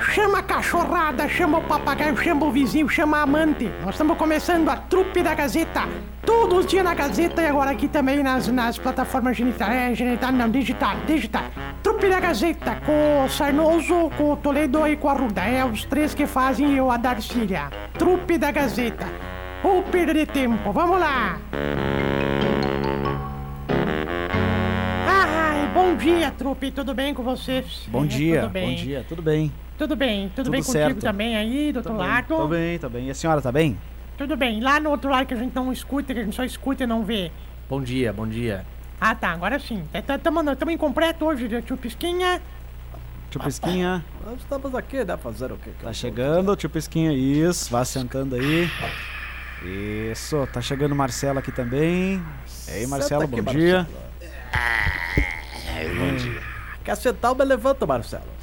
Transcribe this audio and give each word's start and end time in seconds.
chama 0.00 0.38
a 0.38 0.42
cachorrada, 0.42 1.28
chama 1.28 1.58
o 1.58 1.62
papagaio, 1.62 2.16
chama 2.16 2.46
o 2.46 2.50
vizinho, 2.50 2.88
chama 2.88 3.18
a 3.18 3.22
amante. 3.22 3.70
Nós 3.82 3.94
estamos 3.94 4.16
começando 4.16 4.68
a 4.68 4.76
trupe 4.76 5.22
da 5.22 5.34
Gazeta. 5.34 5.82
Todos 6.24 6.58
os 6.58 6.66
dias 6.66 6.84
na 6.84 6.94
Gazeta 6.94 7.42
e 7.42 7.46
agora 7.46 7.70
aqui 7.70 7.88
também 7.88 8.22
nas, 8.22 8.48
nas 8.48 8.78
plataformas 8.78 9.36
genital, 9.36 9.70
é, 9.70 9.94
genital, 9.94 10.32
não, 10.32 10.50
digital, 10.50 10.96
digital. 11.06 11.44
Trupe 11.82 12.08
da 12.08 12.20
Gazeta, 12.20 12.76
com 12.84 13.24
o 13.24 13.28
Sarnoso, 13.28 14.10
com 14.16 14.32
o 14.32 14.36
Toledo 14.36 14.86
e 14.86 14.96
com 14.96 15.08
a 15.08 15.12
Ruda. 15.12 15.42
É 15.42 15.64
os 15.64 15.84
três 15.84 16.14
que 16.14 16.26
fazem 16.26 16.74
eu 16.74 16.90
a 16.90 16.96
Darcília. 16.96 17.70
Trupe 17.98 18.38
da 18.38 18.50
Gazeta. 18.50 19.06
Ou 19.62 19.82
perder 19.82 20.26
tempo, 20.26 20.72
vamos 20.72 20.98
lá. 20.98 21.38
Ai, 25.08 25.70
bom 25.72 25.96
dia, 25.96 26.30
trupe, 26.30 26.70
tudo 26.70 26.94
bem 26.94 27.14
com 27.14 27.22
vocês? 27.22 27.86
Bom 27.88 28.04
dia, 28.06 28.48
bom 28.48 28.74
dia, 28.74 29.04
tudo 29.08 29.22
bem. 29.22 29.52
Tudo 29.78 29.94
bem, 29.94 30.28
tudo, 30.30 30.36
Tudo 30.46 30.50
bem 30.52 30.60
contigo 30.60 30.72
certo. 30.72 31.00
também 31.00 31.36
aí, 31.36 31.72
do 31.72 31.76
outro 31.78 31.96
lado? 31.96 32.28
Tô 32.28 32.48
bem, 32.48 32.78
tô 32.78 32.88
bem. 32.88 33.08
E 33.08 33.10
a 33.10 33.14
senhora 33.14 33.42
tá 33.42 33.52
bem? 33.52 33.78
Tudo 34.16 34.36
bem, 34.36 34.60
lá 34.60 34.80
no 34.80 34.90
outro 34.90 35.10
lado 35.10 35.26
que 35.26 35.34
a 35.34 35.36
gente 35.36 35.54
não 35.54 35.70
escuta, 35.70 36.14
que 36.14 36.20
a 36.20 36.24
gente 36.24 36.34
só 36.34 36.44
escuta 36.44 36.84
e 36.84 36.86
não 36.86 37.04
vê. 37.04 37.30
Bom 37.68 37.82
dia, 37.82 38.12
bom 38.12 38.26
dia. 38.26 38.64
Ah 38.98 39.14
tá, 39.14 39.30
agora 39.30 39.58
sim. 39.58 39.84
Estamos 39.92 40.72
em 40.72 40.78
completo 40.78 41.26
hoje, 41.26 41.48
tio 41.62 41.76
Pisquinha. 41.76 42.40
Tio 43.30 43.40
Pisquinha, 43.40 44.02
Nós 44.24 44.38
estamos 44.38 44.74
aqui, 44.74 45.04
né? 45.04 45.16
Fazer 45.18 45.52
o 45.52 45.58
quê? 45.58 45.70
tá 45.82 45.92
chegando, 45.92 46.56
tio 46.56 46.70
Pisquinha, 46.70 47.12
isso, 47.12 47.70
vá 47.70 47.84
sentando 47.84 48.36
aí. 48.36 48.70
Isso, 50.10 50.48
tá 50.52 50.62
chegando 50.62 50.92
o 50.92 50.96
Marcelo 50.96 51.38
aqui 51.38 51.52
também. 51.52 52.22
E 52.68 52.70
aí, 52.70 52.86
Marcelo, 52.86 53.26
bom 53.26 53.42
dia. 53.42 53.86
Bom 55.98 56.16
dia. 56.16 56.40
Quer 56.84 56.96
sentar, 56.96 57.34
me 57.34 57.44
levanta, 57.44 57.84
Marcelo. 57.84 58.35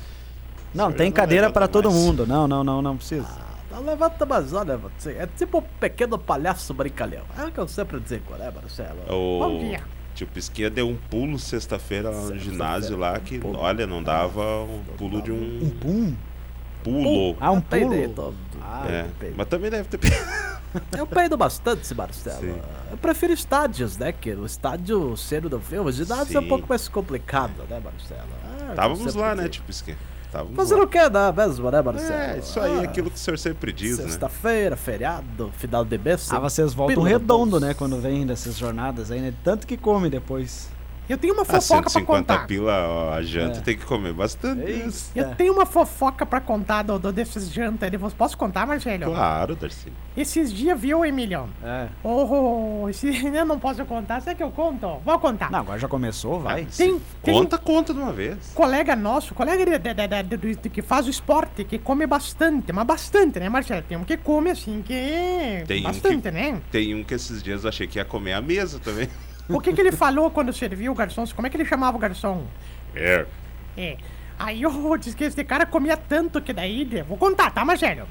Não, 0.73 0.91
tem 0.91 1.07
não 1.07 1.13
cadeira 1.13 1.49
pra 1.51 1.67
todo 1.67 1.89
mais. 1.91 2.01
mundo. 2.03 2.25
Não, 2.27 2.47
não, 2.47 2.63
não, 2.63 2.81
não 2.81 2.97
precisa. 2.97 3.27
Não 3.71 3.81
levanta 3.83 4.25
mais, 4.25 4.53
olha, 4.53 4.77
você. 4.77 5.11
É 5.13 5.27
tipo 5.27 5.59
um 5.59 5.63
pequeno 5.79 6.17
palhaço 6.17 6.73
brincalhão. 6.73 7.23
É 7.37 7.45
o 7.45 7.51
que 7.51 7.57
eu 7.59 7.67
sempre 7.67 7.99
digo, 7.99 8.33
né, 8.35 8.51
Marcelo? 8.53 8.99
Bom 9.07 9.55
O 9.55 9.59
dia. 9.59 9.81
tio 10.13 10.27
Pisquinha 10.27 10.69
deu 10.69 10.87
um 10.87 10.95
pulo 10.95 11.39
sexta-feira 11.39 12.09
lá 12.09 12.21
no 12.21 12.37
ginásio 12.37 12.97
lá 12.97 13.19
que, 13.19 13.39
olha, 13.55 13.87
não 13.87 14.01
dava 14.03 14.41
um 14.63 14.83
pulo 14.97 15.21
de 15.21 15.31
Um 15.31 15.35
um 15.65 15.69
pum. 15.71 16.15
pulo. 16.83 17.35
Ah, 17.39 17.51
um 17.51 17.61
pulo. 17.61 17.93
jeito. 17.93 18.35
Ah, 18.61 18.85
É, 18.87 19.05
mas 19.35 19.47
também 19.47 19.69
deve 19.71 19.87
ter. 19.89 19.99
Eu 20.97 21.05
peido 21.05 21.37
bastante, 21.37 21.93
Marcelo. 21.93 22.39
Sim. 22.39 22.59
Eu 22.89 22.97
prefiro 22.97 23.31
estádios, 23.31 23.95
né? 23.95 24.11
Que 24.11 24.31
o 24.33 24.43
estádio 24.43 25.15
cedo 25.15 25.47
do 25.47 25.59
filme, 25.59 25.87
o 25.87 25.91
ginásio 25.91 26.35
é 26.35 26.39
um 26.39 26.43
Sim. 26.43 26.49
pouco 26.49 26.65
mais 26.67 26.87
complicado, 26.87 27.63
né, 27.69 27.79
Marcelo? 27.83 28.21
Ah, 28.59 28.69
Estávamos 28.71 29.03
sempre 29.03 29.19
lá, 29.21 29.35
né, 29.35 29.47
tio 29.49 29.63
Pisquinha? 29.67 29.97
Estávamos 30.33 30.55
Fazer 30.55 30.75
lá. 30.75 30.83
o 30.83 30.87
que, 30.87 31.09
né, 31.09 31.31
mesmo, 31.37 31.69
né, 31.69 31.81
Marcelo? 31.83 32.13
É, 32.19 32.39
isso 32.39 32.59
aí, 32.59 32.79
Ah, 32.79 32.81
aquilo 32.81 33.11
que 33.11 33.15
o 33.15 33.19
senhor 33.19 33.37
sempre 33.37 33.71
diz, 33.71 33.99
né? 33.99 34.05
Sexta-feira, 34.05 34.75
feriado, 34.75 35.51
final 35.59 35.85
de 35.85 35.95
mês. 35.95 36.27
Ah, 36.31 36.39
vocês 36.39 36.73
voltam 36.73 37.03
redondo, 37.03 37.59
né, 37.59 37.75
quando 37.75 38.01
vem 38.01 38.25
dessas 38.25 38.57
jornadas 38.57 39.11
aí, 39.11 39.21
né? 39.21 39.31
Tanto 39.43 39.67
que 39.67 39.77
come 39.77 40.09
depois. 40.09 40.69
Eu 41.09 41.17
tenho 41.17 41.33
uma 41.33 41.43
fofoca 41.43 41.81
pra 41.81 41.89
150 41.89 42.05
contar. 42.33 42.47
pila 42.47 42.87
ó, 42.87 43.13
a 43.13 43.21
janta 43.21 43.59
É. 43.59 43.61
tem 43.61 43.77
que 43.77 43.85
comer 43.85 44.13
bastante. 44.13 44.61
Eu 45.15 45.25
É. 45.25 45.35
tenho 45.35 45.51
uma 45.53 45.65
fofoca 45.65 46.25
pra 46.25 46.39
contar 46.39 46.83
do, 46.83 46.97
do 46.97 47.11
desses 47.11 47.51
jantas. 47.51 47.91
aí. 47.91 47.97
Posso 48.11 48.37
contar, 48.37 48.65
Marcelo? 48.65 49.05
Claro, 49.05 49.55
Darcy. 49.55 49.91
Esses 50.15 50.51
dias, 50.53 50.79
viu, 50.79 51.03
Emiliano? 51.03 51.49
É. 51.63 51.87
Oh, 52.03 52.87
esse... 52.89 53.07
eu 53.35 53.45
não 53.45 53.59
posso 53.59 53.83
contar. 53.85 54.21
Será 54.21 54.35
que 54.35 54.41
eu 54.43 54.51
conto? 54.51 54.99
Vou 55.03 55.19
contar. 55.19 55.51
Não, 55.51 55.59
agora 55.59 55.77
já 55.79 55.87
começou, 55.87 56.39
vai. 56.39 56.65
Tem, 56.65 56.99
tem 57.21 57.33
Conta, 57.33 57.57
conta 57.57 57.93
de 57.93 57.99
uma 57.99 58.13
vez. 58.13 58.37
um 58.51 58.53
colega 58.55 58.95
nosso, 58.95 59.33
colega 59.33 59.65
de, 59.65 59.77
de- 59.77 59.93
de- 59.93 60.07
de- 60.23 60.37
de- 60.37 60.55
de- 60.55 60.69
que 60.69 60.81
faz 60.81 61.05
o 61.05 61.09
esporte, 61.09 61.63
que 61.65 61.77
come 61.79 62.05
bastante, 62.07 62.71
mas 62.71 62.85
bastante, 62.85 63.39
né, 63.39 63.49
Marcelo? 63.49 63.81
Tem 63.81 63.97
um 63.97 64.03
que 64.05 64.15
come 64.17 64.51
assim, 64.51 64.81
que... 64.85 65.63
Tem 65.67 65.81
um 65.81 65.83
bastante, 65.83 66.21
que- 66.23 66.31
né? 66.31 66.61
Tem 66.71 66.95
um 66.95 67.03
que 67.03 67.13
esses 67.13 67.43
dias 67.43 67.63
eu 67.63 67.69
achei 67.69 67.87
que 67.87 67.97
ia 67.99 68.05
comer 68.05 68.33
a 68.33 68.41
mesa 68.41 68.79
também. 68.79 69.09
O 69.49 69.59
que 69.59 69.73
que 69.73 69.81
ele 69.81 69.91
falou 69.91 70.31
quando 70.31 70.53
serviu 70.53 70.91
o 70.91 70.95
garçom? 70.95 71.25
Como 71.35 71.45
é 71.45 71.49
que 71.49 71.57
ele 71.57 71.65
chamava 71.65 71.97
o 71.97 71.99
garçom? 71.99 72.45
É. 72.95 73.25
É. 73.77 73.97
Aí 74.39 74.61
eu 74.61 74.97
disse 74.97 75.15
que 75.15 75.23
esse 75.23 75.43
cara 75.43 75.65
comia 75.65 75.97
tanto 75.97 76.41
que 76.41 76.53
daí. 76.53 76.85
Vou 77.07 77.17
contar, 77.17 77.51
tá, 77.51 77.63
Marcelo? 77.63 78.07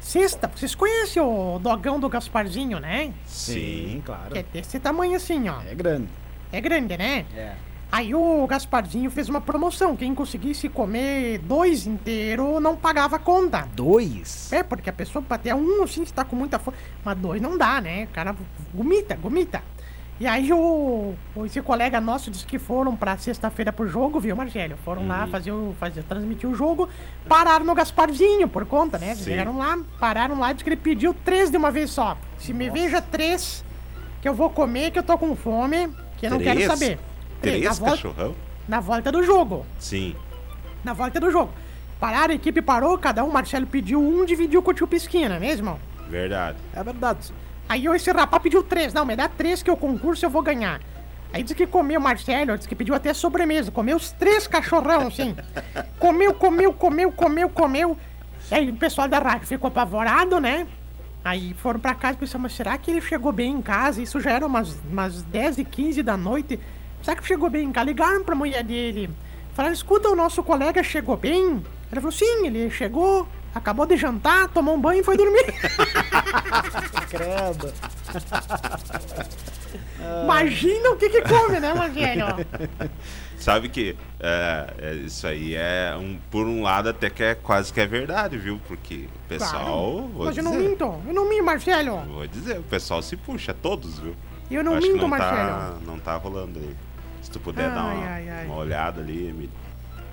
Sexta, 0.00 0.48
vocês 0.54 0.74
conhecem 0.74 1.20
o 1.20 1.58
dogão 1.58 1.98
do 1.98 2.08
Gasparzinho, 2.08 2.78
né? 2.78 3.12
Sim. 3.26 4.02
claro. 4.04 4.30
Que 4.30 4.38
é 4.38 4.42
desse 4.42 4.78
tamanho 4.78 5.16
assim, 5.16 5.48
ó. 5.48 5.60
É 5.62 5.74
grande. 5.74 6.08
É 6.52 6.60
grande, 6.60 6.96
né? 6.96 7.26
É. 7.34 7.54
Aí 7.90 8.14
o 8.14 8.46
Gasparzinho 8.46 9.10
fez 9.10 9.28
uma 9.28 9.40
promoção. 9.40 9.96
Quem 9.96 10.14
conseguisse 10.14 10.68
comer 10.68 11.38
dois 11.38 11.86
inteiro 11.86 12.60
não 12.60 12.76
pagava 12.76 13.16
a 13.16 13.18
conta. 13.18 13.66
Dois? 13.74 14.52
É, 14.52 14.62
porque 14.62 14.90
a 14.90 14.92
pessoa 14.92 15.24
até 15.30 15.54
um 15.54 15.82
assim, 15.82 16.04
se 16.04 16.12
tá 16.12 16.24
com 16.24 16.36
muita 16.36 16.58
fome. 16.58 16.76
Mas 17.02 17.18
dois 17.18 17.40
não 17.40 17.56
dá, 17.56 17.80
né? 17.80 18.04
O 18.04 18.08
cara 18.08 18.36
gomita, 18.74 19.16
gomita. 19.16 19.62
E 20.20 20.26
aí 20.26 20.52
o, 20.52 21.14
o- 21.36 21.46
esse 21.46 21.62
colega 21.62 22.00
nosso 22.00 22.28
disse 22.30 22.44
que 22.44 22.58
foram 22.58 22.96
pra 22.96 23.16
sexta-feira 23.16 23.72
pro 23.72 23.86
jogo, 23.86 24.18
viu, 24.18 24.34
Marcelo? 24.34 24.76
Foram 24.84 25.06
lá 25.06 25.28
fazer 25.28 25.52
o. 25.52 25.74
Fazer, 25.78 26.02
transmitir 26.02 26.48
o 26.48 26.54
jogo, 26.56 26.88
pararam 27.28 27.64
no 27.64 27.74
Gasparzinho 27.74 28.48
por 28.48 28.66
conta, 28.66 28.98
né? 28.98 29.14
Vieram 29.14 29.56
lá, 29.58 29.78
pararam 30.00 30.38
lá, 30.38 30.52
disse 30.52 30.64
que 30.64 30.70
ele 30.70 30.76
pediu 30.76 31.14
três 31.14 31.50
de 31.50 31.56
uma 31.56 31.70
vez 31.70 31.90
só. 31.90 32.16
Se 32.36 32.52
me 32.52 32.68
veja 32.68 33.00
três, 33.00 33.64
que 34.20 34.28
eu 34.28 34.34
vou 34.34 34.50
comer, 34.50 34.90
que 34.90 34.98
eu 34.98 35.04
tô 35.04 35.16
com 35.16 35.36
fome, 35.36 35.88
que 36.16 36.26
eu 36.26 36.30
não 36.30 36.38
quero 36.40 36.56
Três? 36.56 36.66
saber. 36.72 36.96
na 36.96 37.40
Três 37.40 37.78
volta, 37.78 37.94
cachorrão? 37.96 38.34
na 38.66 38.80
volta 38.80 39.12
do 39.12 39.22
jogo 39.22 39.64
Sim. 39.78 40.16
na 40.82 40.92
volta 40.94 41.20
do 41.20 41.30
jogo. 41.30 41.52
Pararam, 42.00 42.32
a 42.32 42.36
equipe 42.36 42.60
parou, 42.60 42.98
cada 42.98 43.22
um, 43.24 43.30
Marcelo 43.30 43.66
pediu 43.68 44.00
um, 44.02 44.24
dividiu 44.24 44.60
com 44.62 44.72
o 44.72 44.74
tio 44.74 44.86
Pisquina, 44.88 45.28
não 45.30 45.36
é 45.36 45.40
mesmo? 45.40 45.78
Verdade. 46.08 46.58
É 46.74 46.82
verdade. 46.82 47.32
Aí 47.68 47.86
esse 47.86 48.10
rapaz 48.10 48.42
pediu 48.42 48.62
três. 48.62 48.94
Não, 48.94 49.04
me 49.04 49.14
dá 49.14 49.28
três 49.28 49.62
que 49.62 49.70
o 49.70 49.76
concurso 49.76 50.24
eu 50.24 50.30
vou 50.30 50.42
ganhar. 50.42 50.80
Aí 51.32 51.42
disse 51.42 51.54
que 51.54 51.66
comeu 51.66 52.00
Marcelo, 52.00 52.56
disse 52.56 52.68
que 52.68 52.74
pediu 52.74 52.94
até 52.94 53.12
sobremesa. 53.12 53.70
Comeu 53.70 53.96
os 53.96 54.10
três 54.12 54.46
cachorrão, 54.46 55.08
assim. 55.08 55.36
Comeu, 55.98 56.32
comeu, 56.32 56.72
comeu, 56.72 57.12
comeu, 57.12 57.50
comeu. 57.50 57.96
Aí 58.50 58.70
o 58.70 58.76
pessoal 58.76 59.06
da 59.06 59.18
rádio 59.18 59.46
ficou 59.46 59.68
apavorado, 59.68 60.40
né? 60.40 60.66
Aí 61.22 61.52
foram 61.54 61.78
pra 61.78 61.94
casa 61.94 62.14
e 62.14 62.20
pensaram, 62.20 62.42
mas 62.42 62.54
será 62.54 62.78
que 62.78 62.90
ele 62.90 63.02
chegou 63.02 63.32
bem 63.32 63.52
em 63.52 63.60
casa? 63.60 64.00
Isso 64.00 64.18
já 64.20 64.30
era 64.30 64.46
umas, 64.46 64.78
umas 64.90 65.22
10 65.24 65.58
e 65.58 65.64
15 65.64 66.02
da 66.02 66.16
noite. 66.16 66.58
Será 67.02 67.16
que 67.16 67.26
chegou 67.26 67.50
bem 67.50 67.68
em 67.68 67.72
casa? 67.72 67.86
Ligaram 67.86 68.24
pra 68.24 68.34
mulher 68.34 68.64
dele. 68.64 69.10
Falaram, 69.52 69.74
escuta, 69.74 70.08
o 70.08 70.16
nosso 70.16 70.42
colega 70.42 70.82
chegou 70.82 71.16
bem? 71.16 71.62
Ele 71.90 72.00
falou, 72.00 72.12
sim, 72.12 72.46
ele 72.46 72.70
chegou, 72.70 73.28
acabou 73.54 73.86
de 73.86 73.96
jantar, 73.96 74.48
tomou 74.48 74.74
um 74.74 74.80
banho 74.80 75.00
e 75.00 75.04
foi 75.04 75.16
dormir. 75.16 75.44
Credo. 77.08 77.72
Imagina 80.24 80.90
o 80.90 80.96
que 80.96 81.08
que 81.10 81.22
come, 81.22 81.60
né, 81.60 81.74
Marcelo? 81.74 82.46
Sabe 83.38 83.68
que 83.68 83.96
é, 84.20 84.74
é, 84.78 84.92
isso 84.94 85.26
aí 85.26 85.54
é 85.54 85.94
um 85.98 86.18
por 86.30 86.46
um 86.46 86.62
lado 86.62 86.88
até 86.88 87.08
que 87.08 87.22
é 87.22 87.34
quase 87.34 87.72
que 87.72 87.80
é 87.80 87.86
verdade, 87.86 88.36
viu? 88.36 88.60
Porque 88.66 89.06
o 89.24 89.28
pessoal, 89.28 90.08
vou 90.08 90.26
Mas 90.26 90.36
eu 90.36 90.42
não 90.42 90.52
dizer, 90.52 90.68
minto, 90.68 91.02
eu 91.06 91.14
não 91.14 91.28
minto, 91.28 91.44
Marcelo. 91.44 92.00
vou 92.06 92.26
dizer, 92.26 92.58
o 92.58 92.62
pessoal 92.64 93.00
se 93.02 93.16
puxa, 93.16 93.54
todos, 93.54 93.98
viu? 93.98 94.14
Eu 94.50 94.64
não 94.64 94.74
Acho 94.74 94.86
que 94.86 94.92
minto, 94.92 95.02
não 95.02 95.08
Marcelo. 95.08 95.34
tá, 95.36 95.74
não 95.86 95.98
tá 95.98 96.16
rolando 96.16 96.58
aí. 96.58 96.74
Se 97.22 97.30
tu 97.30 97.38
puder 97.40 97.68
dar 97.70 97.82
Ai, 97.82 97.96
uma, 97.96 98.06
ai, 98.06 98.28
ai. 98.30 98.46
uma 98.46 98.56
olhada 98.56 99.00
ali, 99.00 99.28
Emílio. 99.28 99.50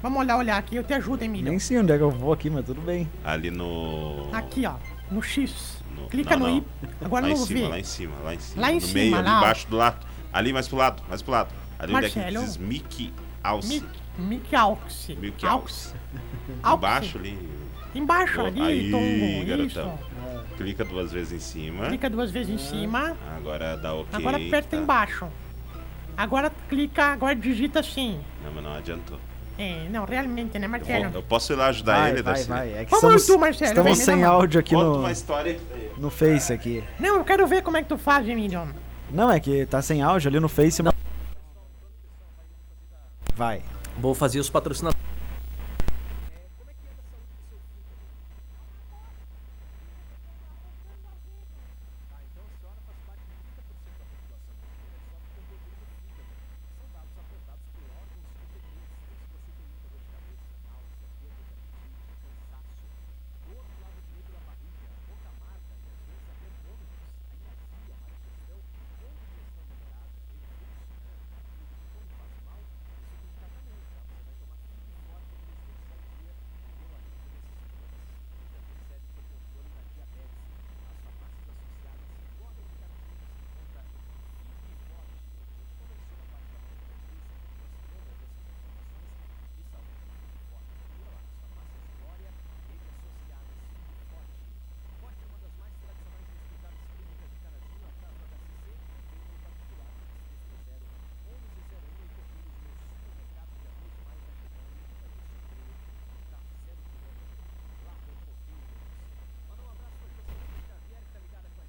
Vamos 0.05 0.19
olhar, 0.19 0.37
olhar 0.37 0.57
aqui, 0.59 0.75
eu 0.75 0.83
te 0.83 0.93
ajudo, 0.93 1.23
Emílio. 1.23 1.49
Nem 1.49 1.57
sei 1.57 1.79
onde 1.79 1.91
é 1.91 1.97
que 1.97 2.03
eu 2.03 2.11
vou 2.11 2.31
aqui, 2.31 2.47
mas 2.47 2.63
tudo 2.63 2.79
bem. 2.79 3.09
ali 3.23 3.49
no 3.49 4.29
Aqui, 4.31 4.63
ó, 4.63 4.75
no 5.09 5.19
X. 5.19 5.81
No- 5.95 6.07
Clica 6.09 6.37
não, 6.37 6.45
no 6.45 6.51
não. 6.51 6.57
I. 6.59 6.63
Agora 7.03 7.25
lá 7.25 7.31
em 7.31 7.33
no 7.33 7.43
cima, 7.43 7.59
V. 7.61 7.67
lá 7.69 7.79
em 7.79 7.83
cima, 7.83 8.15
lá 8.23 8.35
em 8.35 8.39
cima. 8.39 8.61
Lá 8.61 8.71
em 8.71 8.75
no 8.75 8.81
cima, 8.81 8.93
meio, 8.93 9.15
ali 9.15 9.27
lá, 9.27 9.37
embaixo 9.39 9.67
do 9.67 9.75
lado. 9.75 10.05
Ali 10.31 10.53
mais 10.53 10.67
pro 10.67 10.77
lado, 10.77 11.01
mais 11.09 11.23
pro 11.23 11.31
lado. 11.31 11.49
Ali 11.79 11.95
onde 11.95 12.05
é 12.05 12.09
que 12.11 12.23
diz 12.23 12.57
Mickey 12.57 13.11
House. 13.43 13.67
Mickey, 13.67 13.87
Mickey 14.19 14.55
Aux. 14.55 15.07
Mickey. 15.19 15.47
Aux. 15.47 15.95
Embaixo 16.63 17.17
ali. 17.17 17.49
Embaixo 17.95 18.41
ali, 18.41 18.61
Aí, 18.61 18.91
Tongo. 18.91 19.45
garotão. 19.49 19.99
Isso. 19.99 20.55
Clica 20.57 20.85
duas 20.85 21.11
vezes 21.11 21.33
em 21.33 21.39
cima. 21.39 21.87
Clica 21.87 22.11
duas 22.11 22.29
vezes 22.29 22.53
em 22.53 22.59
cima. 22.59 23.17
Agora 23.35 23.75
dá 23.75 23.95
ok. 23.95 24.09
Agora 24.13 24.37
aperta 24.37 24.77
tá? 24.77 24.83
embaixo. 24.83 25.27
Agora 26.15 26.51
clica, 26.69 27.05
agora 27.05 27.35
digita 27.35 27.79
assim. 27.79 28.21
Não, 28.43 28.53
mas 28.53 28.63
não 28.63 28.75
adiantou. 28.75 29.19
É, 29.57 29.87
não, 29.89 30.03
realmente, 30.05 30.59
né, 30.59 30.65
Eu, 30.65 30.69
Marcelo? 30.69 31.03
vou- 31.09 31.13
eu 31.19 31.23
posso 31.23 31.53
ir 31.53 31.55
lá 31.55 31.67
ajudar 31.67 31.99
Vai, 31.99 32.11
ele, 32.11 32.21
vai, 32.21 32.33
Darcy? 32.33 32.49
vai. 32.49 32.73
É 32.73 32.85
que 32.85 32.91
Vamos 32.91 33.21
estamos, 33.21 33.25
tu, 33.25 33.39
Marcelo, 33.39 33.69
estamos 33.71 33.97
sem 33.99 34.23
áudio 34.23 34.59
aqui 34.59 34.75
Conta 34.75 34.85
no, 34.87 34.99
uma 34.99 35.11
história. 35.11 35.59
no 35.97 36.09
Face 36.09 36.51
aqui. 36.51 36.83
Não, 36.99 37.15
eu 37.17 37.23
quero 37.23 37.47
ver 37.47 37.61
como 37.63 37.77
é 37.77 37.81
que 37.83 37.87
tu 37.87 37.97
faz, 37.97 38.27
Emílio. 38.27 38.67
Não, 39.09 39.31
é 39.31 39.39
que 39.39 39.65
tá 39.65 39.81
sem 39.81 40.01
áudio 40.01 40.27
ali 40.29 40.39
no 40.39 40.49
Face. 40.49 40.83
mas- 40.83 40.93
Vai. 43.35 43.61
Vou 43.97 44.13
fazer 44.13 44.39
os 44.39 44.49
patrocinadores. 44.49 45.01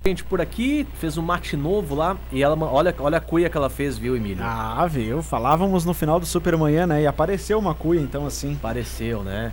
Gente 0.09 0.25
por 0.25 0.41
aqui, 0.41 0.87
fez 0.95 1.19
um 1.19 1.23
mate 1.23 1.57
novo 1.57 1.95
lá. 1.95 2.17
E 2.31 2.43
ela, 2.43 2.57
olha, 2.65 2.95
olha 2.99 3.19
a 3.19 3.21
cuia 3.21 3.49
que 3.49 3.57
ela 3.57 3.69
fez, 3.71 3.99
viu, 3.99 4.17
Emílio? 4.17 4.43
Ah, 4.45 4.87
viu? 4.87 5.23
Falávamos 5.23 5.85
no 5.85 5.95
final 5.95 6.21
do 6.21 6.27
Supermanhã, 6.27 6.87
né? 6.87 7.03
E 7.03 7.07
apareceu 7.07 7.59
uma 7.59 7.75
cuia, 7.75 8.01
então 8.01 8.27
assim. 8.27 8.55
Pareceu, 8.57 9.23
né? 9.23 9.53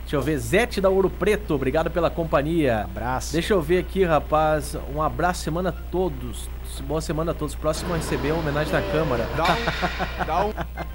Deixa 0.00 0.16
eu 0.16 0.22
ver, 0.22 0.38
Zete 0.38 0.80
da 0.80 0.88
Ouro 0.88 1.10
Preto, 1.10 1.54
obrigado 1.54 1.90
pela 1.90 2.08
companhia. 2.08 2.84
Abraço. 2.84 3.32
Deixa 3.32 3.54
eu 3.54 3.60
ver 3.60 3.78
aqui, 3.78 4.04
rapaz. 4.04 4.76
Um 4.94 5.02
abraço, 5.02 5.42
semana 5.42 5.70
a 5.70 5.72
todos. 5.72 6.48
Boa 6.86 7.00
semana 7.00 7.32
a 7.32 7.34
todos. 7.34 7.56
Próximo 7.56 7.92
a 7.92 7.96
receber 7.96 8.30
uma 8.30 8.40
homenagem 8.40 8.72
da 8.72 8.82
Câmara. 8.82 9.28
Dá 10.24 10.46
um. 10.46 10.52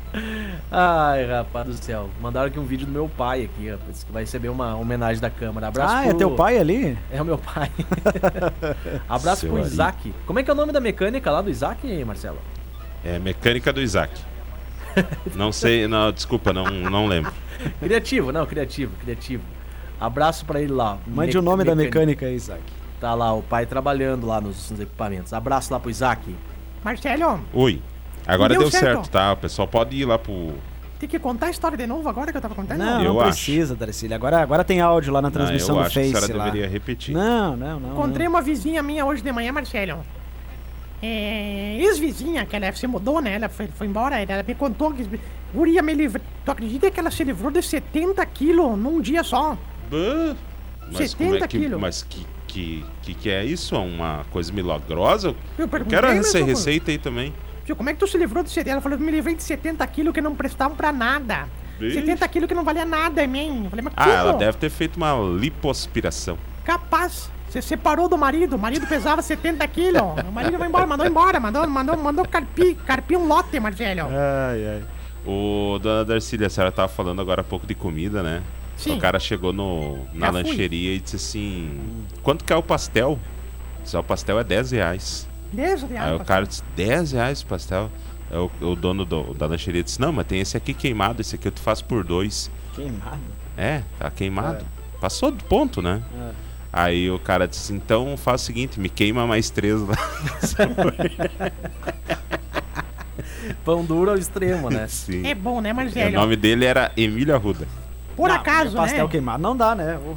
Ai, 0.71 1.25
rapaz 1.25 1.65
do 1.67 1.73
céu. 1.73 2.09
Mandaram 2.21 2.47
aqui 2.47 2.59
um 2.59 2.65
vídeo 2.65 2.85
do 2.85 2.91
meu 2.91 3.09
pai 3.09 3.43
aqui, 3.45 3.69
rapaz, 3.69 4.03
que 4.03 4.11
vai 4.11 4.23
receber 4.23 4.49
uma 4.49 4.75
homenagem 4.75 5.21
da 5.21 5.29
Câmara. 5.29 5.67
Abraço 5.67 5.93
Ah, 5.95 6.03
é 6.05 6.09
pro- 6.09 6.17
teu 6.17 6.31
pai 6.31 6.57
ali? 6.57 6.97
É 7.11 7.21
o 7.21 7.25
meu 7.25 7.37
pai. 7.37 7.69
Abraço 9.07 9.41
Seu 9.41 9.49
pro 9.51 9.59
Ari. 9.61 9.67
Isaac. 9.71 10.13
Como 10.25 10.39
é 10.39 10.43
que 10.43 10.49
é 10.49 10.53
o 10.53 10.55
nome 10.55 10.71
da 10.71 10.79
mecânica 10.79 11.31
lá 11.31 11.41
do 11.41 11.49
Isaac, 11.49 12.03
Marcelo? 12.05 12.39
É 13.03 13.17
mecânica 13.19 13.71
do 13.73 13.81
Isaac. 13.81 14.13
Não 15.35 15.51
sei, 15.51 15.87
não, 15.87 16.11
desculpa, 16.11 16.51
não, 16.51 16.65
não 16.65 17.07
lembro. 17.07 17.31
Criativo, 17.79 18.31
não, 18.33 18.45
criativo, 18.45 18.91
criativo. 19.01 19.41
Abraço 19.99 20.45
pra 20.45 20.59
ele 20.61 20.73
lá. 20.73 20.97
Mande 21.07 21.31
Me- 21.33 21.39
o 21.39 21.41
nome 21.41 21.63
da 21.63 21.73
mecânica. 21.75 21.99
mecânica 21.99 22.25
aí, 22.25 22.35
Isaac. 22.35 22.61
Tá 22.99 23.13
lá, 23.13 23.31
o 23.33 23.41
pai 23.41 23.65
trabalhando 23.65 24.27
lá 24.27 24.41
nos, 24.41 24.69
nos 24.69 24.79
equipamentos. 24.81 25.31
Abraço 25.31 25.71
lá 25.71 25.79
pro 25.79 25.89
Isaac. 25.89 26.35
Marcelo, 26.83 27.39
Oi. 27.53 27.81
Agora 28.27 28.53
Deu 28.53 28.62
deu, 28.63 28.71
certo. 28.71 28.85
certo. 28.85 29.09
tá? 29.09 29.33
O 29.33 29.38
pessoal 29.38 29.68
pode 29.68 29.95
ir 29.95 30.06
lá 30.06 30.18
pro. 30.18 30.53
tem 31.00 31.09
que 31.09 31.18
contar 31.19 31.47
a 31.47 31.50
história 31.50 31.77
de 31.77 31.88
novo 31.88 32.07
agora 32.07 32.31
que 32.31 32.38
eu 32.38 32.41
tava 32.41 32.53
contando? 32.56 32.77
Não, 32.79 33.01
Eu 33.01 33.13
não 33.13 33.21
acho. 33.21 33.31
precisa, 33.31 33.75
Darcília. 33.75 34.15
Agora, 34.15 34.39
agora 34.41 34.63
tem 34.63 34.79
áudio 34.81 35.12
lá 35.12 35.21
na 35.21 35.27
Não, 35.29 35.33
transmissão 35.33 35.75
eu 35.75 35.81
do 35.81 35.85
acho 35.88 35.94
que 35.94 36.00
a 36.00 36.03
Face 36.12 36.25
senhora 36.27 36.38
lá. 36.38 36.45
deveria 36.50 36.69
repetir. 36.69 37.13
Não, 37.15 37.56
não, 37.57 37.79
não. 37.79 37.91
Encontrei 37.94 38.25
não. 38.27 38.33
uma 38.33 38.41
vizinha 38.41 38.81
minha 38.83 39.06
hoje 39.06 39.21
de 39.23 39.31
manhã, 39.31 39.51
Marcelo. 39.51 40.03
É, 41.03 41.77
ex-vizinha, 41.79 42.45
que 42.45 42.56
ela 42.56 42.71
se 42.73 42.85
mudou, 42.85 43.19
né? 43.21 43.33
Ela 43.33 43.50
foi, 43.50 43.68
foi 43.68 43.88
embora, 43.88 44.19
ela 44.19 44.44
me 44.47 44.53
contou 44.56 44.91
que. 44.94 45.07
Guria 45.53 45.81
me 45.81 45.94
livrou. 45.94 46.23
Tu 46.45 46.51
acredita 46.51 46.89
que 46.91 47.00
ela 47.00 47.09
se 47.12 47.23
livrou 47.23 47.51
de 47.51 47.62
70 47.62 48.23
quilos 48.27 48.77
num 48.77 49.01
dia 49.01 49.23
só? 49.23 49.57
Bah, 49.89 50.35
Mas 50.91 51.12
70 51.12 51.15
como 51.18 51.35
é 51.44 51.47
que, 51.47 51.59
quilos. 51.59 51.81
Mas 51.81 52.03
que, 52.03 52.25
que, 52.47 52.85
que, 53.01 53.13
que 53.15 53.29
é 53.29 53.44
isso? 53.44 53.75
É 53.75 53.79
uma 53.79 54.25
coisa 54.31 54.53
milagrosa? 54.53 55.35
Eu 55.57 55.68
Eu 55.68 55.85
quero 55.85 56.07
essa 56.07 56.41
receita 56.44 56.91
aí 56.91 56.97
também. 57.00 57.33
Tio, 57.65 57.75
como 57.75 57.89
é 57.89 57.93
que 57.93 57.99
tu 57.99 58.07
se 58.07 58.17
livrou 58.17 58.43
de 58.43 58.49
70? 58.49 58.71
Ela 58.71 58.81
falou, 58.81 58.97
me 58.97 59.11
livrei 59.11 59.35
de 59.35 59.43
70 59.43 59.85
quilos 59.87 60.13
que 60.13 60.21
não 60.21 60.35
prestavam 60.35 60.75
pra 60.75 60.91
nada. 60.91 61.47
Vixe. 61.79 61.95
70 61.99 62.27
quilos 62.27 62.47
que 62.47 62.55
não 62.55 62.63
valia 62.63 62.85
nada, 62.85 63.25
man. 63.27 63.63
Eu 63.65 63.69
falei, 63.69 63.83
mas 63.85 63.93
Ah, 63.95 64.03
como? 64.03 64.15
ela 64.17 64.33
deve 64.33 64.57
ter 64.57 64.69
feito 64.69 64.97
uma 64.97 65.13
lipoaspiração. 65.39 66.37
Capaz. 66.63 67.29
Você 67.49 67.61
separou 67.61 68.07
do 68.07 68.17
marido, 68.17 68.55
o 68.55 68.59
marido 68.59 68.87
pesava 68.87 69.21
70 69.21 69.67
quilos. 69.67 70.01
O 70.27 70.31
marido 70.31 70.57
vai 70.57 70.67
embora, 70.69 70.87
mandou 70.87 71.05
embora, 71.05 71.39
mandou, 71.39 71.67
mandou, 71.67 71.97
mandou 71.97 72.25
carpir, 72.27 72.75
carpir 72.85 73.17
um 73.17 73.27
lote, 73.27 73.59
Marcelo. 73.59 74.07
Ai, 74.09 74.65
ai. 74.67 74.83
O 75.25 75.77
Dona 75.79 76.03
Darcília, 76.05 76.47
a 76.47 76.49
senhora 76.49 76.71
tava 76.71 76.87
falando 76.87 77.21
agora 77.21 77.41
há 77.41 77.43
pouco 77.43 77.67
de 77.67 77.75
comida, 77.75 78.23
né? 78.23 78.41
Sim. 78.77 78.95
O 78.95 78.99
cara 78.99 79.19
chegou 79.19 79.51
no, 79.53 79.97
na 80.13 80.27
Já 80.27 80.31
fui. 80.33 80.41
lancheria 80.43 80.95
e 80.95 80.99
disse 80.99 81.15
assim: 81.17 81.79
quanto 82.23 82.43
que 82.45 82.51
é 82.51 82.55
o 82.55 82.63
pastel? 82.63 83.19
Disse, 83.83 83.95
"Ah, 83.95 83.99
o 83.99 84.03
pastel 84.03 84.39
é 84.39 84.43
10 84.43 84.71
reais. 84.71 85.27
10 85.51 85.83
Aí 85.83 85.89
reais. 85.89 86.21
o 86.21 86.25
cara 86.25 86.45
disse, 86.45 86.63
10 86.75 87.12
reais 87.13 87.42
o 87.42 87.45
pastel. 87.45 87.89
Aí 88.30 88.38
o, 88.38 88.51
o 88.62 88.75
dono 88.75 89.06
do- 89.06 89.33
da 89.33 89.45
lancheria 89.48 89.83
disse, 89.83 90.00
não, 90.00 90.12
mas 90.13 90.25
tem 90.27 90.39
esse 90.39 90.56
aqui 90.57 90.74
queimado, 90.74 91.21
esse 91.21 91.36
aqui 91.36 91.48
eu 91.48 91.51
te 91.51 91.62
faço 91.62 91.83
por 91.86 92.03
dois. 92.03 92.50
Queimado. 92.75 93.19
É, 93.57 93.81
tá 94.00 94.09
queimado. 94.09 94.65
Passou 95.00 95.31
do 95.31 95.44
ponto, 95.44 95.81
né? 95.81 96.01
É. 96.18 96.31
Aí 96.74 97.12
o 97.12 97.19
cara 97.19 97.48
disse, 97.48 97.74
então 97.74 98.15
faz 98.15 98.42
o 98.42 98.45
seguinte, 98.45 98.80
me 98.80 98.88
queima 98.88 99.27
mais 99.27 99.50
três 99.50 99.81
lá. 99.81 99.95
Pão 103.65 103.83
duro 103.83 104.12
ao 104.12 104.18
extremo, 104.18 104.69
né? 104.69 104.88
Sim. 104.92 105.25
É 105.27 105.36
bom, 105.36 105.59
né, 105.62 105.74
o 105.74 105.75
Marcelo? 105.75 106.15
nome 106.15 106.36
dele 106.36 106.65
era 106.65 106.92
Emílio 106.95 107.36
Arruda. 107.36 107.68
Por 108.15 108.30
Não, 108.30 108.36
acaso, 108.36 108.75
pastel 108.77 109.06
né? 109.06 109.12
queimado 109.12 109.42
não 109.42 109.56
dá, 109.56 109.75
né? 109.75 109.97
Ô, 109.97 110.15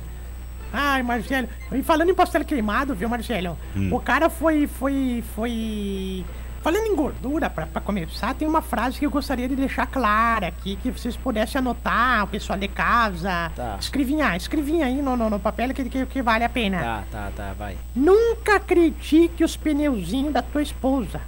Ai, 0.76 1.04
Marcelo. 1.04 1.48
E 1.72 1.82
falando 1.84 2.10
em 2.10 2.14
pastel 2.14 2.44
queimado, 2.44 2.96
viu, 2.96 3.08
Marcelo? 3.08 3.56
Hum. 3.76 3.90
O 3.94 4.00
cara 4.00 4.28
foi, 4.28 4.66
foi, 4.66 5.22
foi... 5.36 6.24
Falando 6.62 6.86
em 6.86 6.96
gordura, 6.96 7.48
pra, 7.48 7.66
pra 7.66 7.80
começar, 7.80 8.34
tem 8.34 8.48
uma 8.48 8.60
frase 8.62 8.98
que 8.98 9.06
eu 9.06 9.10
gostaria 9.10 9.46
de 9.46 9.54
deixar 9.54 9.86
clara 9.86 10.48
aqui, 10.48 10.74
que 10.76 10.90
vocês 10.90 11.14
pudessem 11.16 11.58
anotar, 11.58 12.24
o 12.24 12.26
pessoal 12.26 12.58
de 12.58 12.66
casa. 12.66 13.52
Tá. 13.54 13.76
Escrevinha, 13.78 14.34
escrevinha 14.36 14.86
aí 14.86 15.00
no, 15.00 15.16
no, 15.16 15.30
no 15.30 15.38
papel 15.38 15.72
que, 15.74 15.84
que, 15.84 16.06
que 16.06 16.22
vale 16.22 16.42
a 16.42 16.48
pena. 16.48 16.80
Tá, 16.80 17.04
tá, 17.12 17.30
tá, 17.36 17.52
vai. 17.52 17.76
Nunca 17.94 18.58
critique 18.58 19.44
os 19.44 19.56
pneuzinhos 19.56 20.32
da 20.32 20.42
tua 20.42 20.62
esposa. 20.62 21.20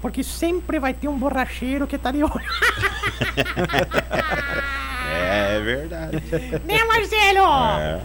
Porque 0.00 0.22
sempre 0.22 0.78
vai 0.78 0.94
ter 0.94 1.08
um 1.08 1.18
borracheiro 1.18 1.86
que 1.86 1.98
tá 1.98 2.12
de 2.12 2.22
olho. 2.22 2.32
É 5.08 5.60
verdade. 5.60 6.22
né, 6.64 6.84
Marcelo? 6.84 7.78
É, 7.80 8.00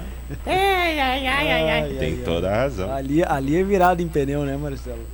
Ai, 0.46 1.00
ai, 1.00 1.28
ai, 1.28 1.52
ai, 1.52 1.70
ai. 1.70 1.94
tem 2.00 2.18
toda 2.18 2.50
a 2.52 2.56
razão. 2.56 2.92
Ali, 2.94 3.24
ali 3.24 3.58
é 3.58 3.64
virado 3.64 4.02
em 4.02 4.08
pneu, 4.08 4.44
né, 4.44 4.56
Marcelo? 4.58 5.06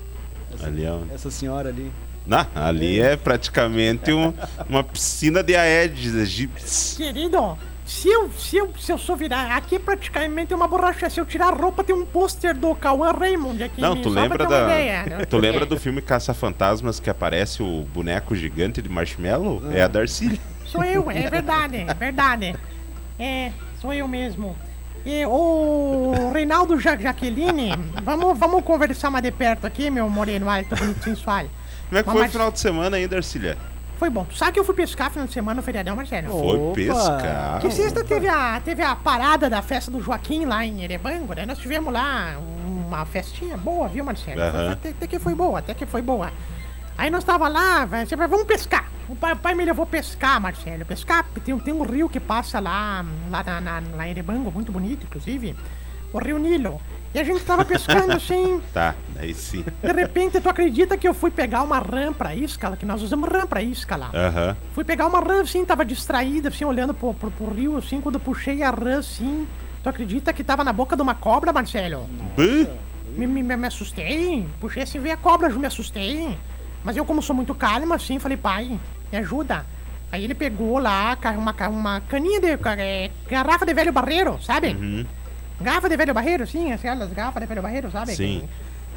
Essa, 0.54 0.68
Ali 0.68 0.86
é 0.86 0.92
um- 0.92 1.08
essa 1.14 1.30
senhora 1.32 1.70
ali. 1.70 1.92
Não, 2.26 2.46
ali 2.56 3.00
é 3.00 3.16
praticamente 3.16 4.12
um- 4.12 4.34
uma 4.68 4.84
piscina 4.84 5.42
de 5.42 5.56
Aedes 5.56 6.14
egípcios. 6.14 6.96
Querido, 6.98 7.58
se 7.86 8.10
eu, 8.10 8.30
se, 8.38 8.58
eu, 8.58 8.74
se 8.78 8.92
eu 8.92 8.98
sou 8.98 9.16
virar. 9.16 9.56
Aqui 9.56 9.76
é 9.76 9.80
praticamente 9.80 10.54
uma 10.54 10.68
borracha. 10.68 11.10
Se 11.10 11.22
eu 11.22 11.26
tirar 11.26 11.48
a 11.48 11.56
roupa, 11.56 11.86
tem 11.86 11.96
um 11.96 12.06
pôster 12.06 12.54
do 12.54 12.76
Cauã 12.76 13.12
Raymond 13.14 13.64
aqui. 13.64 13.80
Não, 13.80 13.96
tu 13.96 14.10
lembra 14.10 14.46
da. 14.46 14.64
ideia, 14.66 15.04
né? 15.06 15.24
Tu 15.30 15.38
lembra 15.38 15.66
do 15.66 15.80
filme 15.80 16.02
Caça-Fantasmas 16.02 17.00
que 17.00 17.10
aparece 17.10 17.64
o 17.64 17.84
boneco 17.94 18.36
gigante 18.36 18.82
de 18.82 18.90
marshmallow? 18.90 19.62
É 19.72 19.82
a 19.84 19.88
Darcy. 19.88 20.40
Sou 20.66 20.84
eu, 20.84 21.10
é 21.10 21.30
verdade, 21.30 21.78
é 21.88 21.94
verdade. 21.94 22.56
É, 23.18 23.52
sou 23.80 23.94
eu 23.94 24.06
mesmo. 24.06 24.54
E 25.08 25.26
o 25.26 26.32
Reinaldo 26.34 26.78
ja 26.78 26.98
Jaqueline, 26.98 27.72
vamos, 28.04 28.38
vamos 28.38 28.62
conversar 28.62 29.10
mais 29.10 29.24
de 29.24 29.32
perto 29.32 29.66
aqui, 29.66 29.90
meu 29.90 30.10
moreno 30.10 30.50
alto, 30.50 30.76
bonito, 30.76 31.02
sensual. 31.02 31.46
Como 31.88 31.98
é 31.98 32.04
que 32.04 32.10
Mas- 32.10 32.18
foi 32.18 32.28
o 32.28 32.30
final 32.32 32.52
de 32.52 32.60
semana 32.60 32.98
aí, 32.98 33.08
Darcília? 33.08 33.58
Foi 33.98 34.10
bom. 34.10 34.26
Tu 34.26 34.36
sabe 34.36 34.52
que 34.52 34.60
eu 34.60 34.66
fui 34.66 34.76
pescar 34.76 35.10
final 35.10 35.26
de 35.26 35.32
semana 35.32 35.56
no 35.56 35.64
feriadão, 35.64 35.96
Marcelo? 35.96 36.28
Foi 36.28 36.58
Opa! 36.60 36.74
pescar. 36.76 37.60
Que 37.62 37.72
sexta 37.72 38.04
teve 38.04 38.28
a, 38.28 38.60
teve 38.60 38.84
a 38.84 38.98
parada 38.98 39.50
da 39.50 39.62
festa 39.62 39.90
do 39.90 40.02
Joaquim 40.02 40.44
lá 40.44 40.66
em 40.66 40.84
Erebango, 40.84 41.34
né? 41.34 41.46
Nós 41.46 41.58
tivemos 41.58 41.92
lá 41.94 42.36
uma 42.86 43.06
festinha 43.06 43.56
boa, 43.56 43.88
viu, 43.88 44.04
Marcelo? 44.04 44.42
Aham. 44.42 44.74
Até, 44.74 44.90
até 44.90 45.08
que 45.08 45.18
foi 45.20 45.34
boa, 45.34 45.60
até 45.60 45.74
que 45.74 45.86
foi 45.86 46.02
boa. 46.02 46.34
Aí 46.98 47.10
nós 47.10 47.24
tava 47.24 47.48
lá, 47.48 47.86
velho, 47.86 48.08
vamos 48.27 48.46
pescar. 48.46 48.89
O 49.08 49.16
pai, 49.16 49.34
o 49.34 49.38
pai 49.38 49.54
me 49.54 49.63
levou 49.63 49.86
pescar, 49.86 50.42
Marcelo. 50.42 50.86
Pescar, 50.86 51.25
tem, 51.46 51.58
tem 51.60 51.74
um 51.74 51.84
rio 51.84 52.10
que 52.10 52.20
passa 52.20 52.60
lá, 52.60 53.06
lá, 53.30 53.44
na, 53.44 53.62
na, 53.62 53.84
lá 53.96 54.08
em 54.08 54.12
Erebango, 54.12 54.51
muito 54.51 54.72
bonito, 54.72 55.06
inclusive. 55.06 55.56
O 56.12 56.18
Rio 56.20 56.38
Nilo. 56.38 56.82
E 57.13 57.20
a 57.20 57.24
gente 57.24 57.42
tava 57.44 57.63
pescando 57.63 58.12
assim, 58.18 58.62
Tá, 58.74 58.96
daí 59.16 59.34
sim. 59.34 59.63
de 59.82 59.92
repente, 59.94 60.42
tu 60.42 60.50
acredita 60.50 60.98
que 60.98 61.08
eu 61.08 61.13
fui 61.13 61.32
pegar 61.32 61.63
uma 61.63 61.80
rã 61.80 62.12
pra 62.12 62.36
isca, 62.36 62.75
que 62.75 62.86
nós 62.86 63.01
usamos 63.01 63.30
rã 63.30 63.46
pra 63.46 63.62
isca 63.62 63.96
lá. 63.96 64.12
Aham. 64.13 64.58
Fui 64.74 64.84
pegar 64.84 65.08
uma 65.08 65.20
rã 65.20 65.42
assim, 65.42 65.63
tava 65.63 65.86
distraída, 65.86 66.50
assim, 66.50 66.66
olhando 66.66 66.94
pro, 66.94 67.13
pro, 67.13 67.32
pro 67.32 67.54
rio, 67.54 67.77
assim, 67.77 68.01
quando 68.01 68.20
puxei 68.20 68.62
a 68.63 68.72
rã, 68.72 69.00
assim. 69.00 69.48
Tu 69.84 69.89
acredita 69.89 70.34
que 70.34 70.44
tava 70.44 70.63
na 70.63 70.74
boca 70.74 70.96
de 70.96 71.01
uma 71.01 71.16
cobra, 71.16 71.54
Marcelo? 71.54 72.10
Me, 73.16 73.25
me, 73.25 73.42
me 73.42 73.68
assustei, 73.68 74.48
puxei 74.60 74.84
assim, 74.84 75.00
veio 75.00 75.16
a 75.16 75.18
cobra, 75.18 75.50
me 75.50 75.66
assustei. 75.66 76.38
Mas 76.88 76.96
eu, 76.96 77.03
como 77.03 77.22
sou 77.22 77.36
muito 77.36 77.53
calma, 77.53 77.96
assim, 77.96 78.17
falei, 78.17 78.38
pai, 78.38 78.79
me 79.12 79.17
ajuda. 79.17 79.65
Aí 80.10 80.24
ele 80.24 80.34
pegou 80.34 80.79
lá 80.79 81.17
uma, 81.38 81.67
uma 81.67 82.00
caninha 82.00 82.39
de. 82.39 82.48
é, 82.79 83.12
garrafa 83.29 83.65
de 83.65 83.74
velho 83.74 83.91
barreiro, 83.91 84.41
sabe? 84.41 84.70
Uhum. 84.70 85.06
Garrafa 85.60 85.89
de 85.89 85.98
velho 85.98 86.13
barreiro, 86.13 86.48
sim, 86.48 86.72
aquelas 86.72 87.12
garrafas 87.12 87.41
de 87.41 87.46
velho 87.46 87.62
barreiro, 87.62 87.91
sabe? 87.91 88.15
Sim. 88.15 88.48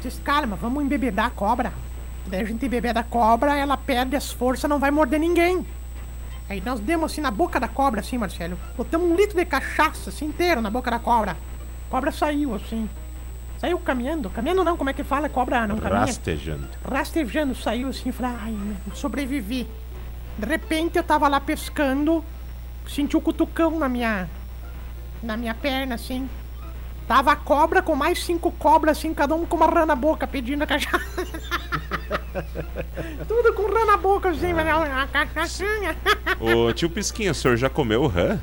Diz, 0.01 0.21
calma, 0.23 0.55
vamos 0.55 0.81
embebedar 0.85 1.25
a 1.25 1.29
cobra. 1.31 1.73
Daí 2.27 2.39
a 2.39 2.45
gente 2.45 2.65
embebeda 2.65 3.01
a 3.01 3.03
cobra, 3.03 3.57
ela 3.57 3.75
perde 3.75 4.15
as 4.15 4.31
forças, 4.31 4.69
não 4.69 4.79
vai 4.79 4.89
morder 4.89 5.19
ninguém. 5.19 5.67
Aí 6.47 6.63
nós 6.65 6.79
demos 6.79 7.11
assim 7.11 7.19
na 7.19 7.29
boca 7.29 7.59
da 7.59 7.67
cobra, 7.67 7.99
assim, 7.99 8.17
Marcelo. 8.17 8.57
Botamos 8.77 9.11
um 9.11 9.17
litro 9.17 9.35
de 9.35 9.43
cachaça, 9.43 10.11
assim, 10.11 10.27
inteiro 10.27 10.61
na 10.61 10.69
boca 10.69 10.89
da 10.89 10.97
cobra. 10.97 11.33
A 11.33 11.91
cobra 11.91 12.09
saiu, 12.13 12.55
assim. 12.55 12.89
Saiu 13.61 13.77
caminhando. 13.77 14.27
Caminhando 14.31 14.63
não, 14.63 14.75
como 14.75 14.89
é 14.89 14.93
que 14.93 15.03
fala? 15.03 15.29
Cobra 15.29 15.67
não 15.67 15.77
caminha. 15.77 15.99
Rastejando. 15.99 16.67
Rastejando, 16.83 17.53
saiu 17.53 17.89
assim, 17.89 18.11
falei, 18.11 18.35
ai, 18.41 18.57
sobrevivi. 18.95 19.67
De 20.35 20.47
repente 20.47 20.97
eu 20.97 21.03
tava 21.03 21.27
lá 21.27 21.39
pescando, 21.39 22.25
senti 22.87 23.15
o 23.15 23.21
cutucão 23.21 23.77
na 23.77 23.87
minha. 23.87 24.27
na 25.21 25.37
minha 25.37 25.53
perna, 25.53 25.93
assim. 25.93 26.27
Tava 27.07 27.33
a 27.33 27.35
cobra 27.35 27.83
com 27.83 27.95
mais 27.95 28.23
cinco 28.23 28.51
cobras, 28.51 28.97
assim, 28.97 29.13
cada 29.13 29.35
um 29.35 29.45
com 29.45 29.57
uma 29.57 29.67
rã 29.67 29.85
na 29.85 29.95
boca, 29.95 30.25
pedindo 30.25 30.63
a 30.63 30.65
cachaça. 30.65 31.27
Tudo 33.27 33.53
com 33.53 33.71
rã 33.71 33.85
na 33.85 33.97
boca, 33.97 34.29
assim, 34.29 34.53
mas 34.53 34.67
a 34.67 35.05
cachaçinha. 35.05 35.95
Ô 36.39 36.73
tio 36.73 36.89
Pisquinha, 36.89 37.29
o 37.31 37.35
senhor 37.35 37.57
já 37.57 37.69
comeu 37.69 38.07
rã? 38.07 38.39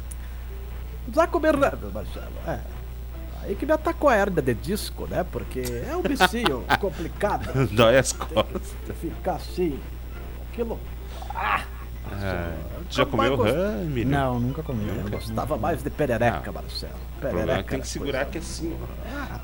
Já 1.13 1.27
comer 1.27 1.57
nada, 1.57 1.91
Marcelo. 1.93 2.31
É. 2.47 2.78
Aí 3.43 3.55
que 3.55 3.65
me 3.65 3.73
atacou 3.73 4.11
a 4.11 4.17
hernia 4.17 4.43
de 4.43 4.55
disco, 4.55 5.07
né? 5.07 5.25
Porque 5.31 5.61
é 5.61 5.97
um 5.97 6.03
bicinho 6.03 6.65
complicado. 6.81 7.67
Dói 7.69 7.99
as 7.99 8.13
costas. 8.13 8.75
Ficar 9.01 9.35
assim. 9.37 9.79
Aquilo. 10.53 10.79
Ah, 11.35 11.63
tu 12.89 12.95
já 12.97 13.05
Nunca 13.05 13.17
comeu 13.17 13.37
gost- 13.37 13.55
rã, 13.55 13.73
menino? 13.85 14.11
Não, 14.11 14.41
nunca 14.41 14.63
comi. 14.63 14.89
Eu 14.89 14.95
nunca. 14.97 15.11
gostava 15.11 15.57
mais 15.57 15.83
de 15.83 15.91
perereca, 15.91 16.43
Não. 16.47 16.53
Marcelo. 16.53 16.93
É 17.19 17.21
Perereca. 17.21 17.63
que 17.63 17.69
tem 17.71 17.81
que 17.81 17.89
segurar 17.89 18.25
coisa- 18.25 18.29
aqui 18.29 18.39
assim, 18.39 18.77
ó. 18.83 18.87
Ah, 19.15 19.41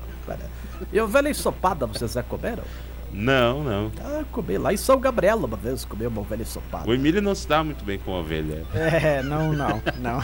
E 0.91 0.99
ovelha 0.99 1.29
ensopada, 1.29 1.85
vocês 1.85 2.11
já 2.13 2.23
comeram? 2.23 2.63
Não, 3.11 3.63
não. 3.63 3.91
Ah, 4.01 4.23
comi 4.31 4.57
lá 4.57 4.73
em 4.73 4.77
São 4.77 4.99
Gabriel 4.99 5.37
uma 5.37 5.55
vez, 5.55 5.85
comi 5.85 6.05
uma 6.05 6.21
ovelha 6.21 6.41
ensopada. 6.41 6.89
O 6.89 6.93
Emílio 6.93 7.21
não 7.21 7.33
se 7.33 7.47
dá 7.47 7.63
muito 7.63 7.85
bem 7.85 7.97
com 7.97 8.11
ovelha. 8.11 8.65
É, 8.73 9.23
não, 9.23 9.53
não, 9.53 9.81
não. 9.99 10.21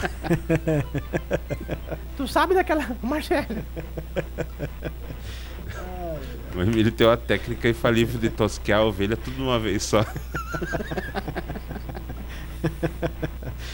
Tu 2.16 2.28
sabe 2.28 2.54
daquela. 2.54 2.84
Marcelo, 3.02 3.46
O 6.54 6.60
Emílio 6.60 6.92
tem 6.92 7.06
uma 7.06 7.16
técnica 7.16 7.68
infalível 7.68 8.20
de 8.20 8.28
tosquear 8.28 8.80
a 8.80 8.84
ovelha 8.84 9.16
tudo 9.16 9.36
de 9.36 9.42
uma 9.42 9.58
vez 9.58 9.82
só. 9.84 10.04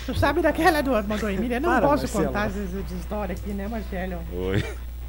tu 0.06 0.14
sabe 0.14 0.40
daquela 0.40 0.80
do, 0.80 0.90
do 1.02 1.28
Emílio? 1.28 1.56
Eu 1.56 1.60
não 1.60 1.70
Para, 1.70 1.88
posso 1.88 2.04
Marcelo. 2.04 2.26
contar 2.26 2.46
essa, 2.46 2.58
essa 2.60 2.94
história 2.94 3.34
aqui, 3.34 3.50
né, 3.50 3.66
Marcelo? 3.66 4.20
Oi. 4.32 4.64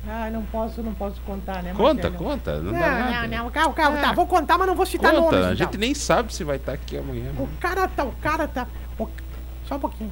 Ah, 0.08 0.30
não 0.32 0.44
posso, 0.46 0.82
não 0.82 0.94
posso 0.94 1.20
contar, 1.22 1.62
né, 1.62 1.74
Conta, 1.76 2.10
Marcelo? 2.10 2.16
conta. 2.18 2.58
Não, 2.60 2.72
Não, 2.72 2.80
dá 2.80 2.90
nada. 2.90 3.28
não, 3.28 3.44
não, 3.46 3.52
calma, 3.52 3.74
calma, 3.74 3.98
tá, 3.98 4.14
vou 4.14 4.26
contar, 4.26 4.58
mas 4.58 4.68
não 4.68 4.76
vou 4.76 4.86
citar 4.86 5.12
Conta, 5.12 5.22
nomes. 5.24 5.36
a 5.36 5.54
então. 5.54 5.56
gente 5.56 5.78
nem 5.78 5.94
sabe 5.94 6.34
se 6.34 6.44
vai 6.44 6.56
estar 6.56 6.72
aqui 6.74 6.98
amanhã. 6.98 7.32
O 7.38 7.48
cara 7.60 7.88
tá, 7.88 8.06
o 8.06 8.12
cara 8.14 8.48
tá. 8.48 8.66
o- 8.98 9.10
Só 9.68 9.76
um 9.76 9.80
pouquinho. 9.80 10.12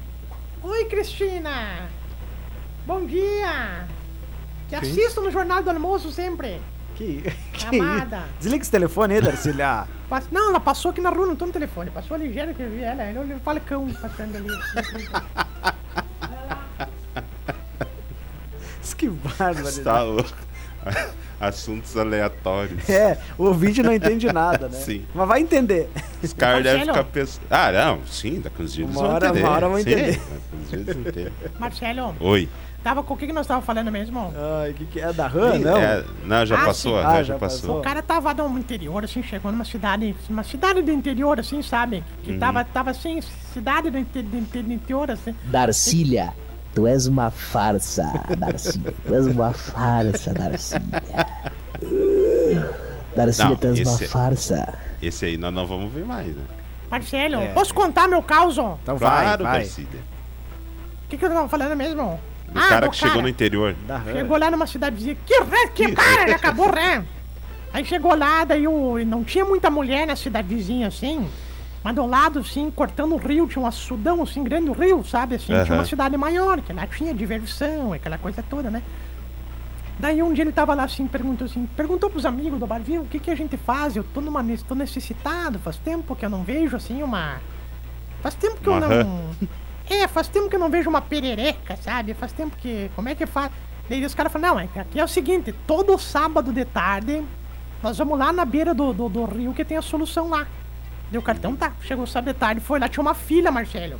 Oi, 0.62 0.84
Cristina! 0.84 1.88
Bom 2.86 3.06
dia! 3.06 3.86
Te 4.68 4.74
assisto 4.76 5.20
no 5.22 5.30
Jornal 5.30 5.62
do 5.62 5.70
Almoço 5.70 6.10
sempre. 6.12 6.60
Que, 6.94 7.22
que 7.54 7.80
Amada. 7.80 8.24
Desliga 8.38 8.60
esse 8.62 8.70
telefone 8.70 9.14
aí, 9.14 9.20
Darcília. 9.22 9.86
Pass- 10.08 10.28
Não, 10.30 10.50
ela 10.50 10.60
passou 10.60 10.90
aqui 10.90 11.00
na 11.00 11.10
rua, 11.10 11.26
não 11.26 11.36
tô 11.36 11.46
no 11.46 11.52
telefone. 11.52 11.90
Passou 11.90 12.16
ligeiro 12.16 12.52
que 12.54 12.62
eu 12.62 12.68
vi 12.70 12.82
ela. 12.82 13.04
Eu 13.10 13.22
o 13.36 13.40
Falcão 13.40 13.88
passando 13.94 14.36
ali. 14.36 14.48
Bárbaro. 19.38 19.82
Tá 19.84 20.02
louco. 20.02 20.30
Assuntos 21.40 21.96
aleatórios. 21.96 22.88
É, 22.90 23.16
o 23.36 23.52
vídeo 23.54 23.84
não 23.84 23.92
entende 23.92 24.26
nada, 24.32 24.68
né? 24.68 24.76
Sim. 24.78 25.04
Mas 25.14 25.28
vai 25.28 25.40
entender. 25.40 25.88
Os 26.22 26.32
caras 26.32 26.64
devem 26.64 26.84
ficar 26.84 27.04
pensando. 27.04 27.44
Ah, 27.48 27.70
não, 27.70 28.00
sim, 28.06 28.40
daqui 28.40 28.62
uns 28.62 28.72
dias 28.72 28.90
Uma 28.90 29.00
vão 29.02 29.14
hora- 29.14 29.26
entender. 29.28 29.44
uma 29.44 29.52
hora 29.52 29.68
vão 29.68 29.76
Sim, 29.76 29.82
entender. 29.90 30.12
daqui 30.18 30.56
uns 30.60 30.68
dias 30.70 30.88
eles 30.88 30.96
entendem. 31.06 31.32
Marcelo, 31.60 32.16
Oi. 32.18 32.48
tava 32.82 33.04
com 33.04 33.14
o 33.14 33.16
que, 33.16 33.26
que 33.28 33.32
nós 33.32 33.46
tava 33.46 33.62
falando 33.62 33.92
mesmo? 33.92 34.34
Ai, 34.62 34.72
que 34.72 34.84
que 34.86 35.00
é 35.00 35.12
da 35.12 35.28
RAM, 35.28 35.58
não? 35.60 35.76
É, 35.76 36.04
não, 36.24 36.44
já 36.46 36.60
Ah, 36.60 36.64
passou, 36.64 36.98
Ah, 36.98 37.02
já 37.18 37.22
já 37.22 37.38
passou. 37.38 37.60
passou. 37.60 37.78
O 37.78 37.82
cara 37.82 38.02
tava 38.02 38.34
no 38.34 38.58
interior, 38.58 39.04
assim, 39.04 39.22
chegou 39.22 39.52
numa 39.52 39.64
cidade, 39.64 40.16
uma 40.28 40.42
cidade 40.42 40.82
do 40.82 40.90
interior, 40.90 41.38
assim, 41.38 41.62
sabe? 41.62 42.02
Que 42.24 42.32
Uhum. 42.32 42.38
tava, 42.40 42.64
tava 42.64 42.90
assim, 42.90 43.20
cidade 43.54 43.90
do, 43.90 43.98
inte- 43.98 44.22
do 44.22 44.36
inte- 44.38 44.62
do 44.62 44.72
interior, 44.72 45.08
assim. 45.12 45.32
Darcília, 45.44 46.32
tu 46.78 46.86
és 46.86 47.08
uma 47.08 47.28
farsa, 47.32 48.04
Darcília. 48.38 48.94
Tu 49.04 49.12
és 49.14 49.26
uma 49.26 49.52
farsa, 49.52 50.32
Darcília. 50.32 51.02
Darcília, 53.16 53.48
Não, 53.50 53.56
tu 53.56 53.66
és 53.66 53.80
uma 53.80 53.98
farsa. 53.98 54.74
Esse 55.02 55.24
aí 55.26 55.36
nós 55.36 55.52
não 55.52 55.66
vamos 55.66 55.92
ver 55.92 56.04
mais, 56.04 56.28
né? 56.28 56.42
Marcelo, 56.88 57.36
É. 57.42 57.48
posso 57.48 57.74
contar 57.74 58.06
meu 58.06 58.22
caos? 58.22 58.56
O 58.58 58.78
Então 58.82 58.96
Claro, 58.96 59.42
vai, 59.44 59.52
vai. 59.52 59.58
Darcília. 59.62 60.00
que, 61.08 61.18
que 61.18 61.24
eu 61.24 61.30
tava 61.30 61.48
falando 61.48 61.74
mesmo? 61.76 62.20
Do 62.48 62.58
Ah, 62.58 62.68
cara 62.68 62.86
do 62.86 62.92
que 62.92 62.96
chegou 62.96 63.22
no 63.22 63.28
interior. 63.28 63.74
Chegou 64.12 64.38
lá 64.38 64.50
numa 64.52 64.66
cidadezinha. 64.66 65.16
Que 65.26 65.34
ré, 65.42 65.66
que 65.74 65.92
cara, 65.92 66.22
ele 66.22 66.34
acabou 66.34 66.70
ré. 66.70 67.02
Aí 67.72 67.84
chegou 67.84 68.14
lá, 68.16 68.44
daí 68.44 68.66
o, 68.68 69.04
não 69.04 69.24
tinha 69.24 69.44
muita 69.44 69.68
mulher 69.68 70.06
na 70.06 70.14
cidadezinha 70.16 70.86
assim. 70.86 71.28
Mas 71.82 71.94
do 71.94 72.06
lado, 72.06 72.40
assim, 72.40 72.70
cortando 72.70 73.14
o 73.14 73.16
rio, 73.16 73.46
tinha 73.46 73.62
um 73.62 73.66
açudão, 73.66 74.22
assim, 74.22 74.42
grande 74.42 74.70
rio, 74.72 75.04
sabe? 75.04 75.36
Assim, 75.36 75.46
tinha 75.46 75.62
Aham. 75.62 75.74
uma 75.74 75.84
cidade 75.84 76.16
maior, 76.16 76.60
que 76.60 76.72
lá 76.72 76.86
tinha 76.86 77.14
diversão, 77.14 77.92
aquela 77.92 78.18
coisa 78.18 78.42
toda, 78.42 78.70
né? 78.70 78.82
Daí 79.98 80.22
um 80.22 80.32
dia 80.32 80.44
ele 80.44 80.52
tava 80.52 80.74
lá 80.74 80.84
assim, 80.84 81.08
perguntou 81.08 81.44
assim, 81.44 81.68
perguntou 81.76 82.08
pros 82.08 82.24
amigos 82.24 82.58
do 82.58 82.66
bar, 82.66 82.80
viu, 82.80 83.02
o 83.02 83.06
que 83.06 83.18
que 83.18 83.30
a 83.30 83.34
gente 83.34 83.56
faz? 83.56 83.96
Eu 83.96 84.04
tô 84.04 84.20
numa, 84.20 84.44
tô 84.66 84.74
necessitado, 84.74 85.58
faz 85.58 85.76
tempo 85.76 86.14
que 86.14 86.24
eu 86.24 86.30
não 86.30 86.44
vejo, 86.44 86.76
assim, 86.76 87.02
uma... 87.02 87.40
Faz 88.22 88.34
tempo 88.34 88.60
que 88.60 88.68
eu 88.68 88.80
não... 88.80 88.88
É, 89.90 90.06
faz 90.06 90.28
tempo 90.28 90.50
que 90.50 90.56
eu 90.56 90.60
não 90.60 90.68
vejo 90.68 90.90
uma 90.90 91.00
perereca, 91.00 91.74
sabe? 91.76 92.12
Faz 92.12 92.30
tempo 92.30 92.54
que... 92.58 92.90
Como 92.94 93.08
é 93.08 93.14
que 93.14 93.24
faz? 93.24 93.50
Daí 93.88 94.04
os 94.04 94.14
caras 94.14 94.30
falam, 94.30 94.50
não, 94.50 94.60
é 94.60 94.68
aqui 94.80 95.00
é 95.00 95.04
o 95.04 95.08
seguinte, 95.08 95.54
todo 95.66 95.98
sábado 95.98 96.52
de 96.52 96.62
tarde, 96.66 97.24
nós 97.82 97.96
vamos 97.96 98.18
lá 98.18 98.30
na 98.30 98.44
beira 98.44 98.74
do, 98.74 98.92
do, 98.92 99.08
do 99.08 99.24
rio 99.24 99.54
que 99.54 99.64
tem 99.64 99.78
a 99.78 99.82
solução 99.82 100.28
lá. 100.28 100.46
Deu 101.10 101.20
o 101.20 101.24
cartão, 101.24 101.56
tá. 101.56 101.72
Chegou 101.82 102.06
sábado 102.06 102.32
de 102.34 102.38
tarde, 102.38 102.60
foi 102.60 102.78
lá, 102.78 102.88
tinha 102.88 103.02
uma 103.02 103.14
filha, 103.14 103.50
Marcelo. 103.50 103.98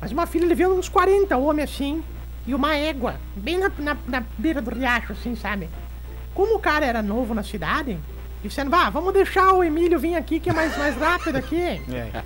Mas 0.00 0.10
uma 0.12 0.26
filha, 0.26 0.44
ele 0.44 0.54
viu 0.54 0.74
uns 0.76 0.88
40 0.88 1.36
homens 1.36 1.70
assim, 1.70 2.02
e 2.46 2.54
uma 2.54 2.74
égua, 2.76 3.16
bem 3.36 3.58
na, 3.58 3.70
na, 3.78 3.96
na 4.06 4.22
beira 4.36 4.60
do 4.60 4.74
riacho, 4.74 5.12
assim, 5.12 5.34
sabe? 5.36 5.68
Como 6.34 6.56
o 6.56 6.58
cara 6.58 6.84
era 6.84 7.00
novo 7.02 7.32
na 7.32 7.42
cidade, 7.42 7.96
dizendo, 8.42 8.70
vá, 8.70 8.90
vamos 8.90 9.12
deixar 9.14 9.52
o 9.52 9.62
Emílio 9.64 9.98
vir 9.98 10.16
aqui, 10.16 10.38
que 10.40 10.50
é 10.50 10.52
mais, 10.52 10.76
mais 10.76 10.96
rápido 10.96 11.36
aqui. 11.36 11.62
É. 11.62 12.22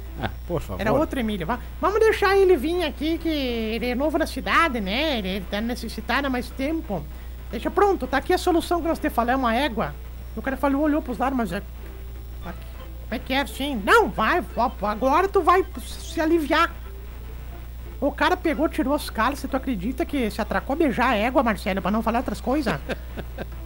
Por 0.48 0.60
favor. 0.62 0.80
Era 0.80 0.92
outro 0.92 1.20
Emílio. 1.20 1.46
Va- 1.46 1.60
Vamos 1.80 2.00
deixar 2.00 2.36
ele 2.36 2.56
vir 2.56 2.82
aqui, 2.84 3.18
que 3.18 3.28
ele 3.28 3.86
é 3.90 3.94
novo 3.94 4.16
na 4.18 4.26
cidade, 4.26 4.80
né? 4.80 5.18
Ele 5.18 5.44
tá 5.50 5.60
necessitado 5.60 6.26
há 6.26 6.30
mais 6.30 6.48
tempo. 6.50 7.04
Deixa 7.50 7.70
pronto, 7.70 8.06
tá 8.06 8.16
aqui 8.16 8.32
a 8.32 8.38
solução 8.38 8.80
que 8.82 8.88
nós 8.88 8.98
te 8.98 9.08
falamos, 9.10 9.40
uma 9.44 9.54
égua. 9.54 9.94
O 10.34 10.42
cara 10.42 10.56
falou, 10.56 10.82
olhou 10.82 11.00
pros 11.02 11.18
lados, 11.18 11.36
mas 11.36 11.52
é. 13.10 13.18
Como 13.18 13.22
é 13.22 13.24
que 13.24 13.32
é 13.32 13.40
assim? 13.40 13.80
Não, 13.84 14.08
vai, 14.08 14.44
agora 14.82 15.28
tu 15.28 15.40
vai 15.42 15.64
se 15.80 16.20
aliviar. 16.20 16.72
O 18.00 18.12
cara 18.12 18.36
pegou, 18.36 18.68
tirou 18.68 18.94
os 18.94 19.10
caras, 19.10 19.40
você 19.40 19.48
tu 19.48 19.56
acredita 19.56 20.04
que 20.04 20.30
se 20.30 20.40
atracou 20.40 20.74
a 20.74 20.76
beijar 20.76 21.08
a 21.10 21.16
égua, 21.16 21.42
Marcelo, 21.42 21.82
pra 21.82 21.90
não 21.90 22.02
falar 22.02 22.18
outras 22.20 22.40
coisas? 22.40 22.78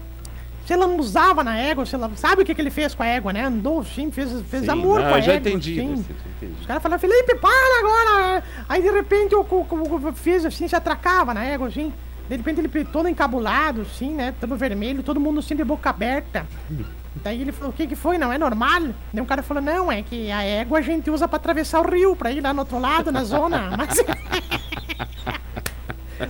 Você 0.64 0.76
lambuzava 0.76 1.42
na 1.42 1.58
égua, 1.58 1.84
você 1.84 1.96
lam- 1.96 2.14
sabe 2.14 2.42
o 2.42 2.44
que, 2.46 2.54
que 2.54 2.60
ele 2.62 2.70
fez 2.70 2.94
com 2.94 3.02
a 3.02 3.06
égua, 3.06 3.32
né? 3.32 3.42
Andou 3.44 3.84
sim, 3.84 4.12
fez, 4.12 4.30
fez 4.48 4.62
Sim, 4.62 4.70
amor 4.70 5.00
não, 5.00 5.08
com 5.08 5.14
a 5.14 5.18
eu 5.18 5.22
já 5.22 5.32
égua. 5.32 5.50
entendi, 5.50 5.74
sim. 5.74 5.96
Já 5.96 6.14
entendi. 6.36 6.60
Os 6.60 6.66
caras 6.66 6.80
falaram, 6.80 7.00
Felipe, 7.00 7.34
para 7.34 7.78
agora! 7.80 8.44
Aí 8.68 8.80
de 8.80 8.88
repente 8.88 9.34
o, 9.34 9.40
o, 9.40 10.08
o, 10.08 10.12
fez 10.12 10.46
assim, 10.46 10.68
se 10.68 10.76
atracava 10.76 11.34
na 11.34 11.44
égua, 11.44 11.66
assim. 11.66 11.92
De 12.28 12.36
repente 12.36 12.60
ele 12.60 12.84
todo 12.84 13.08
encabulado, 13.08 13.80
assim, 13.82 14.14
né? 14.14 14.32
Todo 14.40 14.56
vermelho, 14.56 15.02
todo 15.02 15.18
mundo 15.18 15.40
assim 15.40 15.56
de 15.56 15.64
boca 15.64 15.90
aberta. 15.90 16.46
Daí 17.16 17.40
ele 17.40 17.52
falou, 17.52 17.70
o 17.70 17.72
que 17.72 17.86
que 17.86 17.94
foi? 17.94 18.16
Não 18.18 18.32
é 18.32 18.38
normal? 18.38 18.82
Daí 19.12 19.22
o 19.22 19.26
cara 19.26 19.42
falou, 19.42 19.62
não, 19.62 19.92
é 19.92 20.02
que 20.02 20.30
a 20.30 20.42
égua 20.42 20.78
a 20.78 20.82
gente 20.82 21.10
usa 21.10 21.28
pra 21.28 21.36
atravessar 21.36 21.80
o 21.80 21.90
rio, 21.90 22.16
pra 22.16 22.32
ir 22.32 22.40
lá 22.40 22.52
no 22.52 22.60
outro 22.60 22.78
lado, 22.78 23.12
na 23.12 23.22
zona. 23.24 23.70
Mas... 23.76 23.98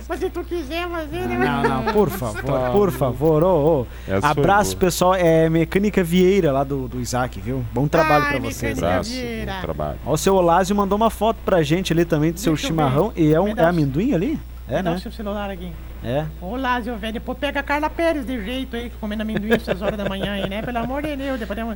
Mas 0.09 0.19
se 0.19 0.29
tu 0.29 0.43
quiser 0.43 0.87
fazer, 0.89 1.27
né? 1.27 1.37
Não, 1.37 1.83
não, 1.83 1.93
por 1.93 2.09
favor, 2.09 2.71
por 2.71 2.91
favor. 2.91 3.87
Essa 4.07 4.21
foi 4.21 4.43
Abraço, 4.43 4.75
pessoal. 4.75 5.13
É 5.13 5.47
Mecânica 5.49 6.03
Vieira 6.03 6.51
lá 6.51 6.63
do, 6.63 6.87
do 6.87 6.99
Isaac, 6.99 7.39
viu? 7.39 7.63
Bom 7.71 7.87
trabalho 7.87 8.23
Ai, 8.25 8.31
pra 8.31 8.39
vocês. 8.49 8.81
Abraço, 8.81 9.11
Vieira. 9.11 9.53
bom 9.53 9.61
trabalho. 9.61 9.99
Ó, 10.05 10.13
o 10.13 10.17
seu 10.17 10.33
Olásio 10.35 10.75
mandou 10.75 10.95
uma 10.95 11.11
foto 11.11 11.37
pra 11.45 11.61
gente 11.61 11.93
ali 11.93 12.05
também 12.05 12.31
do 12.31 12.39
seu 12.39 12.55
chimarrão. 12.57 13.13
E 13.15 13.33
é, 13.33 13.39
um, 13.39 13.49
é 13.49 13.63
o- 13.63 13.67
amendoim 13.67 14.13
ali? 14.13 14.39
É, 14.67 14.79
o 14.79 14.83
né? 14.83 14.97
seu 14.97 15.11
celular 15.11 15.51
aqui. 15.51 15.71
É. 16.03 16.25
Olá, 16.41 16.81
seu 16.81 16.97
velho. 16.97 17.13
Depois 17.13 17.37
pega 17.37 17.59
a 17.61 17.63
Carla 17.63 17.89
Pérez 17.89 18.25
de 18.25 18.43
jeito 18.43 18.75
aí, 18.75 18.91
comendo 18.99 19.21
amendoim 19.21 19.53
essas 19.53 19.81
horas 19.81 19.97
da 19.97 20.07
manhã 20.07 20.33
aí, 20.33 20.49
né? 20.49 20.61
Pelo 20.61 20.77
amor 20.79 21.01
de 21.01 21.15
Deus, 21.15 21.39
depois 21.39 21.57
deu... 21.57 21.73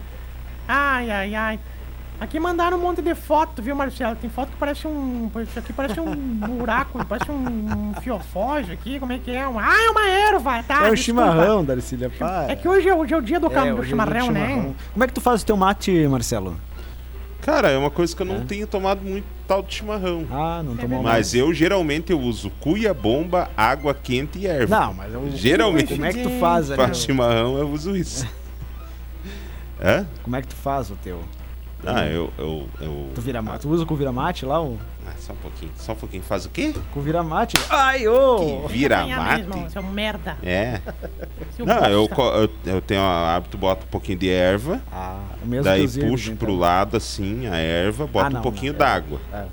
Ai, 0.68 1.10
ai, 1.10 1.34
ai. 1.36 1.60
Aqui 2.20 2.40
mandaram 2.40 2.78
um 2.78 2.82
monte 2.82 3.00
de 3.02 3.14
foto, 3.14 3.62
viu, 3.62 3.76
Marcelo? 3.76 4.16
Tem 4.16 4.28
foto 4.30 4.50
que 4.50 4.58
parece 4.58 4.88
um. 4.88 5.30
Isso 5.44 5.60
aqui 5.60 5.72
parece 5.72 6.00
um 6.00 6.14
buraco, 6.16 7.06
parece 7.06 7.30
um, 7.32 7.36
um 7.38 7.94
fiofógio 8.02 8.74
aqui. 8.74 9.00
Como 9.00 9.14
é 9.14 9.20
que 9.20 9.30
é? 9.32 9.48
Um- 9.48 9.60
Ah, 9.60 9.76
é 9.86 9.90
uma 9.92 10.10
erva, 10.10 10.64
tá? 10.64 10.88
é 10.88 10.90
o 10.92 10.96
desculpa. 10.96 10.98
chimarrão, 10.98 11.64
Darcília. 11.64 12.10
Pá. 12.10 12.46
É 12.50 12.56
que 12.56 12.68
hoje 12.68 12.90
é, 12.90 12.96
hoje 12.96 13.14
é 13.14 13.18
o 13.18 13.22
dia 13.22 13.40
do, 13.40 13.50
cam... 13.52 13.68
É, 13.68 13.70
do 13.70 13.76
hoje 13.78 13.86
é 13.86 13.90
chimarrão, 13.90 14.32
né? 14.32 14.48
chimarrão. 14.48 14.76
Como 14.94 15.04
é 15.04 15.08
que 15.08 15.14
tu 15.14 15.22
faz 15.22 15.44
o 15.44 15.46
teu 15.46 15.56
mate, 15.56 16.08
Marcelo? 16.08 16.58
Cara, 17.48 17.70
é 17.72 17.78
uma 17.78 17.90
coisa 17.90 18.14
que 18.14 18.22
eu 18.22 18.26
não 18.26 18.42
É? 18.42 18.46
tenho 18.46 18.68
tomado 18.68 19.02
muito 19.02 19.26
tal 19.48 19.64
de 19.64 19.74
chimarrão. 19.76 20.28
Ah, 20.30 20.62
não 20.62 20.76
tomou 20.76 21.02
Mas 21.02 21.34
eu 21.34 21.54
geralmente 21.54 22.12
eu 22.12 22.20
uso 22.20 22.52
cuia, 22.60 22.94
bomba, 22.94 23.50
água 23.56 23.94
quente 23.94 24.38
e 24.40 24.46
erva. 24.46 24.78
Não, 24.82 24.94
mas 24.94 25.14
eu... 25.14 25.32
Geralmente. 25.34 25.94
Como 25.94 26.06
é 26.06 26.12
que 26.12 26.24
tu 26.24 26.30
faz 26.42 26.70
ali? 26.70 26.76
Pra 26.84 26.92
o- 26.92 26.94
chimarrão 26.94 27.58
eu 27.58 27.70
uso 27.70 27.96
isso. 27.96 28.28
Hã? 29.82 30.06
Como 30.24 30.36
é 30.36 30.42
que 30.42 30.50
tu 30.50 30.56
faz 30.56 30.92
o 30.92 30.96
teu? 31.02 31.22
Ah, 31.88 32.06
eu. 32.08 32.32
eu, 32.38 32.68
eu... 32.82 33.12
Tu 33.16 33.22
vira 33.22 33.42
mate? 33.42 33.62
Tu 33.62 33.70
usa 33.70 33.86
com 33.86 33.96
vira 33.96 34.12
mate 34.12 34.46
lá? 34.46 34.62
O... 34.62 34.78
Ah, 35.06 35.14
só 35.18 35.34
um 35.34 35.38
pouquinho, 35.38 35.72
só 35.78 35.92
um 35.94 35.96
pouquinho. 35.96 36.24
Faz 36.24 36.46
o 36.46 36.50
quê? 36.50 36.74
Com 36.94 37.02
vira 37.02 37.24
mate? 37.24 37.56
Ai, 37.70 38.08
ô! 38.08 38.64
Que 38.68 38.74
vira 38.74 38.98
Ganhar 39.04 39.18
mate? 39.18 39.44
mesmo, 39.48 39.70
seu 39.70 39.84
merda. 39.84 40.38
É. 40.44 40.82
Seu 41.56 41.66
Não, 41.66 41.86
eu, 41.86 42.10
eu, 42.18 42.50
eu 42.74 42.82
tenho 42.82 43.02
o 43.02 43.06
hábito, 43.06 43.58
boto 43.58 43.86
um 43.86 43.90
pouquinho 43.90 44.18
de 44.18 44.30
erva, 44.30 44.82
Ah, 44.92 45.22
o 45.42 45.48
mesmo 45.48 45.64
daí 45.64 45.88
puxo 45.88 46.32
então. 46.32 46.36
pro 46.38 46.56
lado 46.56 46.98
assim 46.98 47.48
a 47.48 47.56
erva, 47.56 48.06
boto 48.06 48.26
Ah, 48.26 48.30
não, 48.30 48.40
um 48.40 48.44
pouquinho 48.44 48.74
não. 48.74 48.80
d'água. 48.80 49.20
É. 49.32 49.46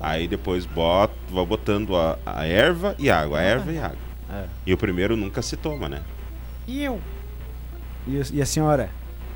Aí 0.00 0.26
depois 0.28 0.64
boto, 0.64 1.14
vou 1.28 1.44
botando 1.44 1.96
a, 1.96 2.16
a 2.24 2.46
erva 2.46 2.94
e 2.98 3.10
água, 3.10 3.38
a 3.38 3.42
erva 3.42 3.72
e 3.72 3.78
água. 3.78 3.98
É. 4.32 4.44
E 4.64 4.72
o 4.72 4.78
primeiro 4.78 5.16
nunca 5.16 5.42
se 5.42 5.56
toma, 5.56 5.88
né? 5.88 6.00
E 6.66 6.84
eu? 6.84 7.00
E, 8.06 8.20
e 8.32 8.40
a 8.40 8.46
senhora? 8.46 8.88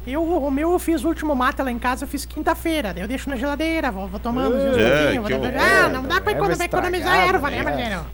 Eu, 0.06 0.22
o 0.22 0.50
meu 0.50 0.72
eu 0.72 0.78
fiz 0.78 1.02
o 1.02 1.08
último 1.08 1.34
mate 1.34 1.62
lá 1.62 1.70
em 1.72 1.78
casa, 1.78 2.04
eu 2.04 2.08
fiz 2.08 2.24
quinta-feira. 2.26 2.92
Daí 2.92 3.02
eu 3.02 3.08
deixo 3.08 3.28
na 3.30 3.36
geladeira, 3.36 3.90
vou, 3.90 4.06
vou 4.06 4.20
tomando. 4.20 4.54
É, 4.56 5.14
vou- 5.18 5.24
horror. 5.24 5.52
ah, 5.58 5.88
não 5.88 6.02
dá 6.02 6.20
pra 6.20 6.32
Erva 6.32 6.44
economizar, 6.52 6.66
economizar 6.66 7.16
erva, 7.28 7.50
né, 7.50 7.62
né? 7.62 7.62
Marcelo? 7.64 8.06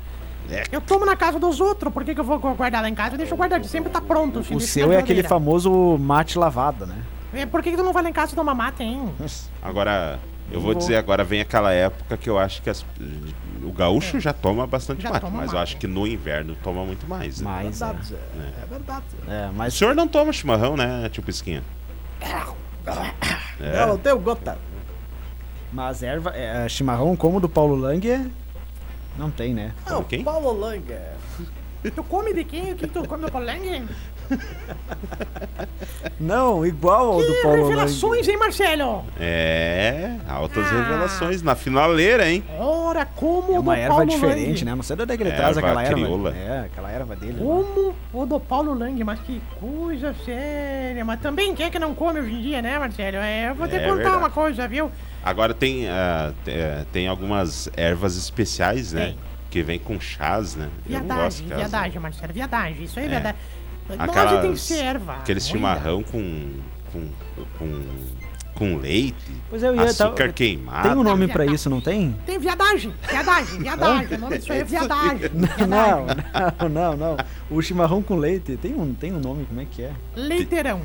É. 0.50 0.64
Eu 0.73 0.80
tomo 0.80 1.04
na 1.04 1.16
casa 1.16 1.38
dos 1.38 1.61
outros, 1.61 1.92
por 1.92 2.04
que, 2.04 2.14
que 2.14 2.20
eu 2.20 2.25
vou 2.25 2.38
guardar 2.38 2.82
lá 2.82 2.88
em 2.88 2.94
casa? 2.94 3.14
Eu 3.14 3.18
deixo 3.18 3.37
guardado, 3.37 3.64
sempre 3.66 3.90
tá 3.90 4.00
pronto. 4.00 4.40
assim, 4.40 4.54
O 4.54 4.59
deixo 4.59 4.73
seu 4.73 4.92
é 4.92 4.97
aquele 4.99 5.23
famoso 5.23 5.97
mate 5.99 6.38
lavado, 6.38 6.87
né? 6.87 6.97
É, 7.32 7.47
Por 7.47 7.62
que, 7.62 7.70
que 7.70 7.76
tu 7.76 7.82
não 7.85 7.92
vai 7.92 8.02
lá 8.02 8.09
em 8.09 8.12
casa 8.12 8.35
tomar 8.35 8.54
mate, 8.54 8.82
hein? 8.82 9.09
Agora, 9.62 10.18
eu 10.50 10.61
vou 10.61 10.73
Vou. 10.73 10.75
dizer, 10.80 10.97
agora 10.97 11.23
vem 11.23 11.40
aquela 11.40 11.73
época 11.73 12.16
que 12.16 12.28
eu 12.28 12.37
acho 12.38 12.61
que 12.62 12.68
as- 12.70 12.85
o 13.62 13.70
gaúcho 13.70 14.18
já 14.18 14.32
toma 14.32 14.66
bastante 14.66 15.00
É. 15.00 15.02
Já 15.02 15.11
mate, 15.11 15.20
toma 15.23 15.37
mas 15.38 15.52
eu 15.52 15.59
mate. 15.59 15.62
acho 15.73 15.76
que 15.76 15.87
no 15.87 16.04
inverno 16.06 16.56
toma 16.64 16.85
muito 16.85 17.06
mais. 17.09 17.40
Né? 17.40 17.49
Mas 17.49 17.80
é, 17.82 17.87
Verdade, 17.87 18.06
Zé. 18.09 18.16
É 18.16 18.66
verdade. 18.66 19.04
é, 19.28 19.49
O 19.50 19.54
mas 19.54 19.75
senhor 19.75 19.94
não 19.94 20.09
toma 20.09 20.32
chimarrão, 20.32 20.76
né, 20.76 21.09
tio 21.12 21.23
Pisquinha? 21.23 21.62
É. 23.60 23.86
Não, 23.86 23.98
tem 23.98 24.12
o 24.12 24.18
gota. 24.18 24.58
Mas 25.72 26.02
erva, 26.02 26.30
é, 26.34 26.68
chimarrão 26.68 27.14
como 27.14 27.38
o 27.38 27.40
do 27.40 27.48
Paulo 27.48 27.76
Lang 27.76 28.10
é... 28.10 28.26
Não 29.16 29.30
tem, 29.30 29.52
né? 29.54 29.74
Não, 29.86 30.02
quem? 30.02 30.24
Paulo 30.24 30.52
Langer. 30.52 31.14
Tu 31.82 32.04
come 32.04 32.34
de 32.34 32.44
quem? 32.44 32.72
O 32.72 32.76
que 32.76 32.86
tu 32.86 33.06
come 33.06 33.24
do 33.24 33.32
polengue? 33.32 33.88
Não, 36.18 36.64
igual 36.66 37.12
ao 37.14 37.18
do 37.20 37.26
Que 37.34 37.42
Paulo 37.42 37.62
revelações, 37.68 38.26
Lang. 38.26 38.30
hein, 38.30 38.37
Marcelo? 38.38 39.04
É, 39.18 40.16
altas 40.28 40.66
Ah. 40.66 40.70
revelações 40.82 41.42
na 41.42 41.54
finaleira, 41.54 42.30
hein? 42.30 42.44
Ora, 42.58 43.06
como 43.06 43.54
É 43.54 43.58
o 43.58 43.60
uma 43.62 43.75
do 43.75 43.80
erva 43.80 43.94
Paulo 43.96 44.10
diferente, 44.10 44.49
Lang. 44.58 44.64
né? 44.66 44.75
Não 44.75 44.82
sei 44.82 44.96
de 44.96 45.02
onde 45.02 45.12
é 45.12 45.16
que 45.16 45.22
ele 45.22 45.30
Erva 45.30 45.42
traz 45.42 45.58
aquela 45.58 45.82
erva. 45.82 45.94
crioula. 45.94 46.34
É, 46.37 46.60
aquela 46.66 46.90
erva 46.90 47.16
dele. 47.16 47.32
né? 47.32 47.38
Como 47.40 47.94
o 48.12 48.26
do 48.26 48.38
Paulo 48.38 48.75
Lang, 48.75 49.02
mas 49.02 49.18
que 49.20 49.40
coisa 49.58 50.14
séria. 50.25 51.04
Mas 51.04 51.20
também 51.20 51.54
quem 51.54 51.66
é 51.66 51.70
que 51.70 51.78
não 51.78 51.94
come 51.94 52.20
hoje 52.20 52.32
em 52.34 52.42
dia, 52.42 52.60
né, 52.62 52.78
Marcelo? 52.78 53.16
É, 53.16 53.50
eu 53.50 53.54
vou 53.54 53.66
te 53.66 53.76
É 53.76 53.80
contar 53.80 53.94
verdade. 53.94 54.16
uma 54.18 54.30
coisa, 54.30 54.68
viu? 54.68 54.90
Agora 55.25 55.54
tem, 55.54 55.87
te- 56.44 56.50
eh, 56.50 56.84
tem 56.92 57.08
algumas 57.08 57.68
ervas 57.76 58.16
especiais, 58.16 58.92
né? 58.92 59.06
Tem. 59.06 59.18
Que 59.50 59.62
vem 59.64 59.80
com 59.80 59.99
chás, 59.99 60.54
né? 60.54 60.68
Eu 60.88 61.00
não 61.00 61.06
gosto 61.08 61.08
Viadagem, 61.08 61.42
de 61.42 61.49
chás, 61.49 61.49
né? 61.50 61.56
viadagem, 61.68 62.00
Marcelo, 62.00 62.32
viadagem. 62.32 62.84
Isso 62.84 62.99
aí 63.00 63.04
é, 63.06 63.08
É. 63.08 63.10
verdade. 63.10 63.38
Aquelas- 63.99 64.40
tem 64.42 64.52
que 64.52 64.59
ser 64.61 64.85
erva. 64.85 65.12
Aquele 65.14 65.40
moída. 65.40 65.52
chimarrão 65.52 66.02
com, 66.02 66.50
com, 66.92 67.09
com, 67.59 67.83
com 68.55 68.76
leite, 68.76 69.14
Pois 69.48 69.62
eu 69.62 69.74
ia... 69.74 69.83
açúcar 69.85 70.26
tá- 70.29 70.33
queimado. 70.33 70.88
Tem 70.88 70.98
um 70.98 71.03
nome 71.03 71.29
pra 71.29 71.46
isso, 71.46 71.70
não 71.70 71.81
tem? 71.81 72.14
Tem 72.26 72.38
viadagem, 72.38 72.92
viadagem, 73.09 73.59
viadagem. 73.61 74.16
O 74.16 74.20
nome 74.20 74.38
disso 74.38 74.53
aí 74.53 74.61
é 74.61 74.64
viadagem. 74.64 75.31
Não, 75.68 76.68
não, 76.68 76.68
não, 76.68 76.96
não. 76.96 77.16
O 77.50 77.61
chimarrão 77.62 78.03
com 78.03 78.16
leite 78.16 78.57
tem 78.57 78.74
um, 78.74 78.92
tem 78.94 79.12
um 79.12 79.18
nome, 79.20 79.44
como 79.46 79.61
é 79.61 79.64
que 79.64 79.83
é? 79.83 79.92
Leiteirão. 80.14 80.81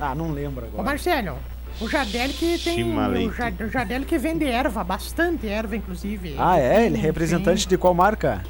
Ah, 0.00 0.14
não 0.14 0.32
lembro 0.32 0.64
Ô, 0.64 0.68
agora. 0.68 0.82
Marcelo, 0.84 1.36
o 1.80 1.88
Jadel 1.88 2.30
que 2.30 2.58
tem. 2.58 2.76
Chimaleite. 2.78 3.28
O 3.28 3.32
Jad- 3.32 3.60
o 3.60 3.68
Jadel 3.68 4.02
que 4.04 4.16
vende 4.18 4.44
erva, 4.46 4.82
bastante 4.82 5.46
erva, 5.46 5.76
inclusive. 5.76 6.34
Ah, 6.38 6.58
é? 6.58 6.86
Ele 6.86 6.96
é 6.96 7.00
representante 7.00 7.62
sim. 7.64 7.68
de 7.68 7.76
qual 7.76 7.92
marca? 7.94 8.42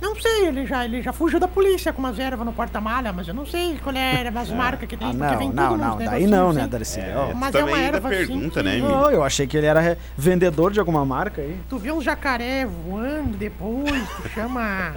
Não 0.00 0.14
sei, 0.18 0.46
ele 0.46 0.64
já, 0.66 0.84
ele 0.84 1.02
já 1.02 1.12
fugiu 1.12 1.38
da 1.38 1.46
polícia 1.46 1.92
com 1.92 1.98
umas 2.00 2.18
ervas 2.18 2.46
no 2.46 2.52
porta-malha, 2.52 3.12
mas 3.12 3.28
eu 3.28 3.34
não 3.34 3.44
sei 3.44 3.78
qual 3.82 3.94
é 3.94 4.26
as 4.34 4.50
marcas 4.50 4.88
que 4.88 4.96
tem, 4.96 5.08
Ah, 5.08 5.14
porque 5.14 5.36
vem 5.36 5.52
não, 5.52 5.68
tudo 5.72 5.78
não, 5.82 5.88
nos 5.96 5.98
não. 5.98 6.10
Daí 6.10 6.26
não, 6.26 6.52
né, 6.52 6.60
assim. 6.62 6.70
Darcílio? 6.70 7.08
É, 7.10 7.34
Mas 7.34 7.54
é 7.54 7.64
uma 7.64 7.78
erva, 7.78 8.08
assim, 8.08 8.16
pergunta, 8.16 8.62
que- 8.62 8.68
né? 8.68 8.78
Não, 8.78 9.10
eu 9.10 9.22
achei 9.22 9.46
que 9.46 9.56
ele 9.56 9.66
era 9.66 9.98
vendedor 10.16 10.72
de 10.72 10.80
alguma 10.80 11.04
marca 11.04 11.42
aí. 11.42 11.56
Tu 11.68 11.78
vê 11.78 11.92
um 11.92 12.00
jacaré 12.00 12.64
voando 12.66 13.36
depois, 13.36 14.08
tu 14.22 14.28
chama. 14.30 14.92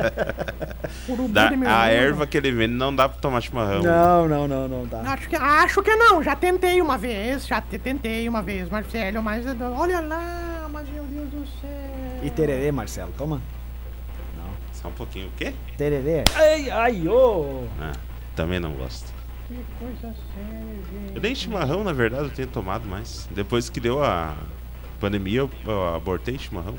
Urubu 1.09 1.29
Da- 1.33 1.49
a 1.67 1.87
erva 1.89 2.25
que 2.25 2.37
ele 2.37 2.51
vende 2.51 2.73
não 2.73 2.95
dá 2.95 3.09
pra 3.09 3.19
tomar 3.19 3.41
chimarrão. 3.41 3.81
Não, 3.83 4.27
não, 4.27 4.47
não, 4.47 4.67
não 4.67 4.87
tá. 4.87 5.01
Acho 5.01 5.27
que, 5.27 5.35
acho 5.35 5.83
que 5.83 5.95
não, 5.95 6.23
já 6.23 6.35
tentei 6.35 6.81
uma 6.81 6.97
vez, 6.97 7.45
já 7.45 7.59
te- 7.59 7.77
tentei 7.77 8.27
uma 8.29 8.41
vez, 8.41 8.69
Marcelo, 8.69 9.21
mas 9.21 9.45
olha 9.77 9.99
lá, 9.99 10.67
mas 10.71 10.87
meu 10.89 11.03
Deus 11.03 11.29
do 11.29 11.45
céu. 11.59 11.69
E 12.23 12.29
tererê, 12.29 12.71
Marcelo, 12.71 13.11
toma. 13.17 13.41
Só 14.83 14.89
um 14.89 14.91
pouquinho. 14.91 15.27
O 15.29 15.31
quê? 15.37 15.53
Tererê. 15.77 16.23
Ai, 16.35 16.69
ai, 16.69 17.07
ô. 17.07 17.63
Ah, 17.79 17.93
também 18.35 18.59
não 18.59 18.73
gosto. 18.73 19.11
Que 19.47 19.55
coisa 19.79 20.13
séria, 20.35 20.75
gente. 20.91 21.15
Eu 21.15 21.21
nem 21.21 21.33
chimarrão, 21.33 21.83
na 21.83 21.93
verdade, 21.93 22.25
eu 22.25 22.29
tenho 22.29 22.47
tomado 22.49 22.85
mais. 22.87 23.27
Depois 23.31 23.69
que 23.69 23.79
deu 23.79 24.03
a 24.03 24.35
pandemia, 24.99 25.39
eu, 25.39 25.49
eu 25.65 25.95
abortei 25.95 26.37
chimarrão. 26.37 26.75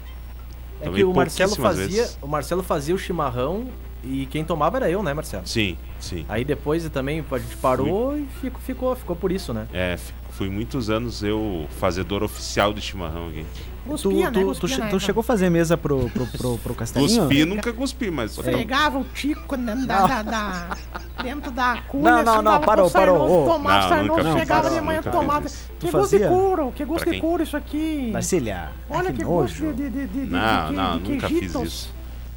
É 0.80 0.84
Tomei 0.84 0.98
que 1.00 1.04
o 1.04 1.14
Marcelo 1.14 1.56
fazia, 1.56 1.86
vezes. 2.02 2.18
o 2.20 2.26
Marcelo 2.28 2.62
fazia 2.62 2.94
o 2.94 2.98
chimarrão 2.98 3.68
e 4.02 4.26
quem 4.26 4.44
tomava 4.44 4.76
era 4.76 4.90
eu, 4.90 5.02
né, 5.02 5.14
Marcelo? 5.14 5.46
Sim, 5.46 5.78
sim. 5.98 6.26
Aí 6.28 6.44
depois 6.44 6.86
também 6.90 7.24
a 7.30 7.38
gente 7.38 7.56
parou 7.56 8.16
e 8.18 8.26
ficou, 8.40 8.60
ficou, 8.60 8.96
ficou 8.96 9.16
por 9.16 9.32
isso, 9.32 9.54
né? 9.54 9.66
É, 9.72 9.92
f- 9.94 10.12
fui 10.36 10.48
muitos 10.50 10.90
anos 10.90 11.22
eu 11.22 11.66
fazedor 11.78 12.22
oficial 12.22 12.72
de 12.74 12.80
chimarrão 12.80 13.28
aqui. 13.28 13.44
Tu, 13.84 13.90
Cuspia, 13.90 14.30
né? 14.30 14.40
tu, 14.42 14.54
tu, 14.54 14.88
tu 14.90 15.00
chegou 15.00 15.20
a 15.20 15.24
fazer 15.24 15.50
mesa 15.50 15.76
pro, 15.76 16.08
pro, 16.08 16.26
pro, 16.26 16.58
pro 16.58 16.72
Castelinho? 16.76 17.20
Cuspi, 17.20 17.44
nunca 17.44 17.72
cuspi, 17.72 18.10
mas... 18.10 18.36
Pegava 18.38 18.98
o 18.98 19.04
tico 19.04 19.56
dentro 19.58 19.86
da, 19.86 20.06
da, 20.06 20.22
da- 20.22 20.76
dentro 21.22 21.50
da 21.50 21.82
cunha. 21.88 22.02
Não, 22.02 22.22
não, 22.22 22.32
assim, 22.34 22.42
não, 22.44 22.60
parou, 22.62 22.90
parou. 22.90 23.44
Tomar, 23.46 23.90
Não, 23.90 24.04
nunca 24.06 24.24
fiz 24.24 24.32
chegava 24.38 24.70
de 24.70 24.80
manhã 24.80 25.02
tomava. 25.02 25.48
Que 25.48 25.54
Tu 25.80 25.90
gosto 25.92 26.18
de 26.18 26.26
couro, 26.26 26.72
que 26.72 26.84
gosto 26.84 27.10
de 27.10 27.20
couro 27.20 27.42
isso 27.42 27.56
aqui. 27.58 28.10
Darcília. 28.10 28.70
Olha 28.88 29.12
que, 29.12 29.18
que 29.18 29.24
gosto 29.24 29.62
nojo. 29.64 29.74
de, 29.76 29.90
de, 29.90 30.06
de, 30.06 30.24
de, 30.24 30.30
Não, 30.32 30.66
de, 30.68 30.72
não, 30.74 30.98
de 30.98 31.10
nunca 31.12 31.28
fiz 31.28 31.54
isso. 31.54 31.94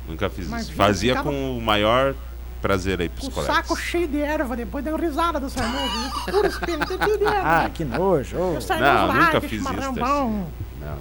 Nunca 0.07 0.29
fiz 0.29 0.47
Mas 0.49 0.63
isso. 0.63 0.73
Fazia 0.73 1.11
ficava- 1.13 1.29
com 1.31 1.57
o 1.57 1.61
maior 1.61 2.13
prazer 2.61 2.99
aí 3.01 3.09
pros 3.09 3.27
o 3.27 3.31
colegas. 3.31 3.55
saco 3.55 3.75
cheio 3.75 4.07
de 4.07 4.19
erva, 4.19 4.55
depois 4.55 4.83
deu 4.83 4.95
risada 4.97 5.39
do. 5.39 5.47
Que 5.47 6.31
Puro 6.31 6.47
espelho, 6.47 6.85
tem 6.85 6.97
tudo 6.97 7.17
de 7.17 7.25
erva. 7.25 7.65
Ah, 7.65 7.69
que 7.69 7.85
nojo. 7.85 8.61
Sarnoso 8.61 9.13
Não, 9.13 9.13
nunca 9.13 9.41
que 9.41 9.47
fiz 9.47 9.61
isso. 9.61 9.73
Não. 9.95 10.45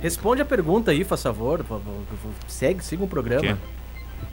Responde 0.01 0.43
a 0.43 0.45
pergunta 0.45 0.91
aí, 0.91 1.05
faz 1.05 1.23
favor. 1.23 1.59
por 1.59 1.81
favor. 1.81 1.95
Segue, 2.47 2.85
siga 2.85 3.05
o 3.05 3.09
programa. 3.09 3.41
Quê? 3.43 3.57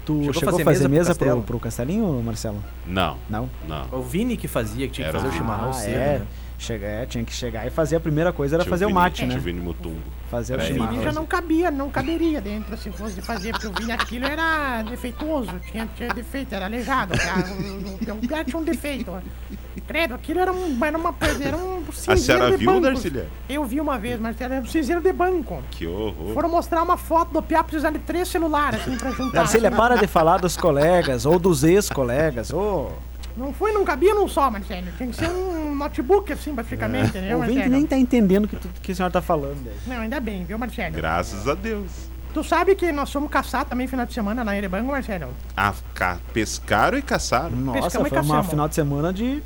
Tu 0.05 0.13
Chegou 0.13 0.29
a 0.29 0.33
chegou, 0.33 0.51
fazer 0.51 0.61
a 0.61 0.65
fazer 0.65 0.87
mesa 0.87 0.89
mesa, 0.89 1.15
pro 1.15 1.27
pro, 1.29 1.41
pro 1.43 1.59
Castelinho, 1.61 2.21
Marcelo? 2.23 2.61
Não, 2.85 3.17
Não? 3.29 3.49
não. 3.67 3.87
O 3.91 4.01
Vini 4.01 4.35
que 4.35 4.47
fazia, 4.47 4.87
que 4.87 4.93
tinha 4.93 5.05
que 5.09 5.09
Era 5.09 5.19
fazer 5.19 5.31
o 5.31 5.31
o 5.31 5.37
chimarrão 5.37 5.69
ah, 5.69 5.73
cedo, 5.73 5.93
é. 5.95 6.19
né? 6.19 6.25
Chega, 6.57 6.85
é, 6.85 7.05
tinha 7.05 7.23
que 7.25 7.33
chegar 7.33 7.67
e 7.67 7.69
fazer 7.69 7.97
a 7.97 7.99
primeira 7.99 8.31
coisa 8.31 8.55
era 8.55 8.63
Tio 8.63 8.69
fazer 8.69 8.85
o 8.85 8.87
Vini- 8.87 8.99
mate, 8.99 9.25
né? 9.25 9.33
Tio 9.33 9.41
Vini 9.41 9.59
Mutumbo. 9.59 9.99
Fazer 10.31 10.55
o 10.55 10.57
O 10.57 10.61
chimarrão. 10.61 10.91
Vini 10.93 11.03
já 11.03 11.11
não 11.11 11.25
cabia, 11.25 11.69
não 11.69 11.89
caberia 11.89 12.39
dentro 12.39 12.75
se 12.77 12.89
fosse 12.91 13.21
fazer, 13.21 13.51
porque 13.51 13.67
o 13.67 13.71
Vini 13.73 13.91
aquilo 13.91 14.25
era 14.25 14.81
defeituoso, 14.83 15.51
tinha, 15.71 15.87
tinha 15.95 16.13
defeito, 16.13 16.55
era 16.55 16.65
aleijado. 16.65 17.13
O, 17.13 18.11
o, 18.11 18.15
o 18.17 18.21
lugar 18.21 18.45
tinha 18.45 18.57
um 18.57 18.63
defeito. 18.63 19.11
Credo, 19.85 20.13
aquilo 20.13 20.39
era, 20.39 20.53
um, 20.53 20.79
era 20.85 20.97
uma 20.97 21.13
era 21.43 21.57
um 21.57 21.83
A 21.89 21.91
cinzeiro 21.91 22.19
senhora 22.19 22.51
de 22.51 22.57
viu, 22.57 22.71
banco. 22.71 22.81
Darcília? 22.83 23.27
Eu 23.49 23.65
vi 23.65 23.81
uma 23.81 23.99
vez, 23.99 24.19
mas 24.19 24.39
era 24.39 24.61
um 24.61 24.65
cinzeiro 24.65 25.01
de 25.01 25.11
banco. 25.11 25.61
Que 25.71 25.85
horror. 25.85 26.33
Foram 26.33 26.47
mostrar 26.49 26.81
uma 26.81 26.95
foto 26.95 27.33
do 27.33 27.41
Piá 27.41 27.61
precisando 27.63 27.93
de 27.99 28.05
três 28.05 28.29
celulares, 28.29 28.79
assim, 28.79 28.95
pra 28.97 29.11
juntar. 29.11 29.39
Darcília, 29.39 29.67
assim, 29.67 29.77
para 29.77 29.97
de 29.97 30.07
falar 30.07 30.37
dos 30.37 30.55
colegas 30.55 31.25
ou 31.25 31.37
dos 31.37 31.63
ex-colegas. 31.65 32.53
Ô, 32.53 32.89
Não 33.35 33.51
foi, 33.51 33.71
não 33.73 33.83
cabia 33.83 34.13
num 34.15 34.27
só, 34.27 34.49
Marcelo. 34.49 34.87
Tinha 34.95 35.09
que 35.09 35.15
ser 35.15 35.27
um 35.29 35.62
notebook, 35.83 36.31
assim, 36.33 36.53
praticamente, 36.55 37.09
entendeu, 37.09 37.37
o 37.37 37.41
ouvinte 37.41 37.69
nem 37.69 37.85
tá 37.85 37.97
entendendo 37.97 38.45
o 38.45 38.47
que, 38.47 38.55
tu- 38.55 38.69
que 38.81 38.91
a 38.91 38.95
senhora 38.95 39.11
tá 39.13 39.21
falando. 39.21 39.67
Aí. 39.67 39.75
Não, 39.87 39.97
ainda 40.01 40.19
bem, 40.19 40.43
viu, 40.45 40.57
Marcelo? 40.57 40.95
Graças 40.95 41.47
a 41.47 41.53
Deus. 41.53 41.91
Tu 42.33 42.43
sabe 42.43 42.73
que 42.75 42.91
nós 42.91 43.11
fomos 43.11 43.29
caçar 43.29 43.63
também 43.65 43.85
final 43.87 44.05
de 44.07 44.13
semana 44.13 44.43
na 44.43 44.57
Erebango, 44.57 44.91
Marcelo? 44.91 45.31
Ah, 45.55 45.73
ca... 45.93 46.17
pescaram 46.33 46.97
e 46.97 47.01
caçaram. 47.01 47.51
Nossa, 47.51 47.81
Pescamos 47.83 48.07
e 48.07 48.09
foi 48.09 48.17
uma 48.19 48.25
caçamos. 48.27 48.49
final 48.49 48.67
de 48.67 48.75
semana 48.75 49.13
de 49.13 49.43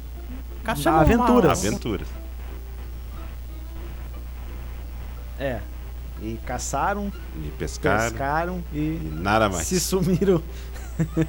Caçamos 0.63 1.01
Aventuras. 1.01 1.61
Uma... 1.63 1.69
Aventura. 1.69 2.05
É. 5.39 5.59
E 6.21 6.39
caçaram, 6.45 7.11
E 7.43 7.49
pescaram. 7.59 8.09
pescaram 8.09 8.63
e 8.73 8.77
E 8.77 9.11
nada 9.19 9.49
mais. 9.49 9.67
se 9.67 9.79
sumiram. 9.79 10.41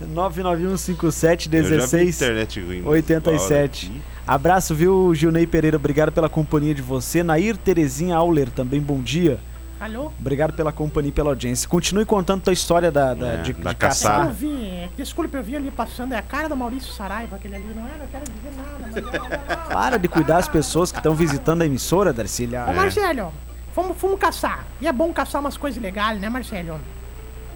99157 0.00 1.48
Eu 1.52 1.62
já 1.62 1.68
vi 1.68 1.76
16 1.76 2.16
internet 2.22 2.60
ruim. 2.60 2.82
87. 2.84 3.86
Aqui. 3.86 4.02
Abraço, 4.26 4.74
viu, 4.74 5.14
Gilney 5.14 5.46
Pereira? 5.46 5.76
Obrigado 5.76 6.10
pela 6.12 6.28
companhia 6.28 6.74
de 6.74 6.82
você. 6.82 7.22
Nair 7.22 7.56
Terezinha 7.56 8.16
Auler, 8.16 8.50
também 8.50 8.80
bom 8.80 9.00
dia. 9.00 9.38
Alô? 9.78 10.10
Obrigado 10.18 10.54
pela 10.54 10.72
companhia 10.72 11.10
e 11.10 11.12
pela 11.12 11.28
audiência. 11.30 11.68
Continue 11.68 12.04
contando 12.06 12.40
tua 12.42 12.52
história 12.52 12.90
da, 12.90 13.12
da- 13.12 13.26
É, 13.34 13.36
de, 13.42 13.52
da 13.52 13.70
de 13.70 13.76
caçada. 13.76 14.14
Eu 14.14 14.20
caçar. 14.28 14.34
vi, 14.34 14.64
é, 14.68 14.88
desculpe, 14.96 15.36
eu 15.36 15.42
vi 15.42 15.54
ali 15.54 15.70
passando, 15.70 16.14
é 16.14 16.18
a 16.18 16.22
cara 16.22 16.48
do 16.48 16.56
Maurício 16.56 16.92
Saraiva, 16.94 17.36
aquele 17.36 17.56
ali, 17.56 17.66
não 17.76 17.86
era, 17.86 17.98
não 17.98 18.06
quero 18.06 18.24
dizer 18.24 18.56
nada, 18.56 18.70
mas 18.80 18.96
olha 18.96 19.20
lá. 19.48 19.56
Para 19.68 19.98
de 19.98 20.08
cuidar 20.08 20.36
das 20.36 20.48
pessoas 20.48 20.90
que 20.90 20.98
estão 20.98 21.14
visitando 21.14 21.60
a 21.62 21.66
emissora, 21.66 22.10
Darcília. 22.12 22.64
Ô, 22.66 22.72
Marcelo, 22.72 23.30
fomos, 23.74 23.96
fomos 23.98 24.18
caçar. 24.18 24.66
E 24.80 24.88
é 24.88 24.92
bom 24.92 25.12
caçar 25.12 25.42
umas 25.42 25.58
coisas 25.58 25.80
legais, 25.80 26.18
né, 26.18 26.30
Marcelo? 26.30 26.80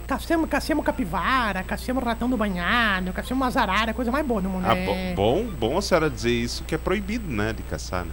Caçamos, 0.07 0.49
caçamos 0.49 0.83
capivara, 0.85 1.63
caçamos 1.63 2.03
ratão 2.03 2.29
do 2.29 2.35
banhado, 2.35 3.13
caçamos 3.13 3.41
umas 3.41 3.55
coisa 3.95 4.11
mais 4.11 4.25
boa 4.25 4.41
do 4.41 4.49
mundo. 4.49 4.65
Ah, 4.67 4.75
é... 4.75 4.85
bo- 4.85 5.15
bom, 5.15 5.45
bom 5.45 5.77
a 5.77 5.81
senhora 5.81 6.09
dizer 6.09 6.31
isso 6.31 6.63
que 6.65 6.75
é 6.75 6.77
proibido, 6.77 7.31
né? 7.31 7.53
De 7.53 7.63
caçar, 7.63 8.03
né? 8.05 8.11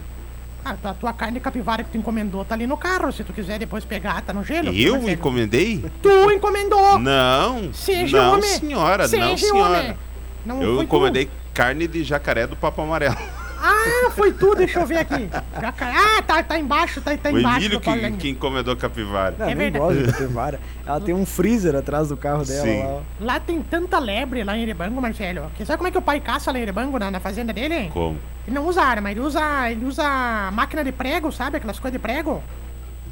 Ah, 0.64 0.76
a 0.84 0.94
tua 0.94 1.12
carne 1.12 1.34
de 1.34 1.40
capivara 1.40 1.82
que 1.82 1.90
tu 1.90 1.98
encomendou 1.98 2.44
tá 2.44 2.54
ali 2.54 2.66
no 2.66 2.76
carro. 2.76 3.10
Se 3.12 3.24
tu 3.24 3.32
quiser 3.32 3.58
depois 3.58 3.84
pegar, 3.84 4.20
tá 4.22 4.32
no 4.32 4.44
gelo. 4.44 4.72
Eu 4.72 5.08
encomendei? 5.08 5.84
Tu 6.02 6.30
encomendou! 6.32 6.98
Não. 6.98 7.72
Seja 7.72 8.20
não, 8.20 8.34
homem! 8.34 8.48
senhora, 8.50 9.08
Seja 9.08 9.22
não, 9.22 9.28
homem! 9.32 9.38
senhora. 9.38 9.96
Não 10.44 10.62
Eu 10.62 10.82
encomendei 10.82 11.28
carne 11.54 11.86
de 11.88 12.04
jacaré 12.04 12.46
do 12.46 12.54
Papo 12.56 12.82
Amarelo. 12.82 13.16
Ah, 13.60 14.10
foi 14.12 14.32
tu, 14.32 14.54
deixa 14.54 14.80
eu 14.80 14.86
ver 14.86 14.98
aqui. 14.98 15.28
Ah, 15.32 16.22
tá, 16.22 16.42
tá 16.42 16.58
embaixo, 16.58 17.00
tá, 17.00 17.16
tá 17.16 17.30
o 17.30 17.38
embaixo. 17.38 17.58
Emílio 17.58 17.78
do 17.78 17.84
colo 17.84 18.00
que, 18.00 18.10
que 18.12 18.28
encomendou 18.30 18.76
capivara. 18.76 19.34
Não, 19.38 19.46
É 19.46 19.54
nem 19.54 19.70
verdade. 19.70 19.84
gosto 19.84 20.06
de 20.06 20.12
capivara. 20.12 20.60
Ela 20.86 21.00
tem 21.00 21.14
um 21.14 21.26
freezer 21.26 21.74
atrás 21.74 22.08
do 22.08 22.16
carro 22.16 22.44
dela 22.44 22.62
Sim. 22.62 22.82
lá. 22.82 23.00
Lá 23.20 23.40
tem 23.40 23.60
tanta 23.62 23.98
lebre 23.98 24.44
lá 24.44 24.56
em 24.56 24.62
Erebango, 24.62 25.00
Marcelo. 25.00 25.50
Que 25.56 25.64
sabe 25.64 25.78
como 25.78 25.88
é 25.88 25.90
que 25.90 25.98
o 25.98 26.02
pai 26.02 26.20
caça 26.20 26.52
lá 26.52 26.58
em 26.58 26.62
Erebango, 26.62 26.98
na, 26.98 27.10
na 27.10 27.20
fazenda 27.20 27.52
dele? 27.52 27.90
Como? 27.92 28.18
Ele 28.46 28.54
não 28.54 28.66
usa 28.66 28.82
arma, 28.82 29.10
ele 29.10 29.20
usa, 29.20 29.70
ele 29.70 29.84
usa 29.84 30.50
máquina 30.52 30.82
de 30.84 30.92
prego, 30.92 31.30
sabe? 31.32 31.56
Aquelas 31.56 31.78
coisas 31.78 31.92
de 31.92 32.02
prego. 32.02 32.42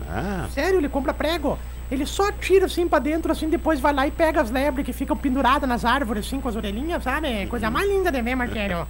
Ah, 0.09 0.47
Sério, 0.53 0.79
ele 0.79 0.89
compra 0.89 1.13
prego. 1.13 1.59
Ele 1.91 2.05
só 2.07 2.33
tira 2.33 2.67
assim 2.67 2.89
pra 2.89 2.99
dentro, 2.99 3.31
assim, 3.31 3.49
depois 3.49 3.79
vai 3.79 3.93
lá 3.93 4.07
e 4.07 4.11
pega 4.11 4.41
as 4.41 4.51
lebres 4.51 4.85
que 4.85 4.93
ficam 4.93 5.17
penduradas 5.17 5.69
nas 5.69 5.85
árvores, 5.85 6.27
assim, 6.27 6.41
com 6.41 6.49
as 6.49 6.57
orelhinhas, 6.57 7.03
sabe? 7.03 7.47
Coisa 7.47 7.71
mais 7.71 7.89
linda 7.89 8.11
de 8.11 8.21
ver, 8.23 8.35
Marcelo. 8.35 8.87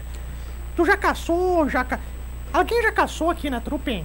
Tu 0.76 0.84
já 0.84 0.96
caçou, 0.96 1.68
já 1.68 1.82
ca... 1.84 1.98
Alguém 2.52 2.82
já 2.82 2.92
caçou 2.92 3.30
aqui 3.30 3.48
na 3.50 3.60
trupe? 3.60 4.04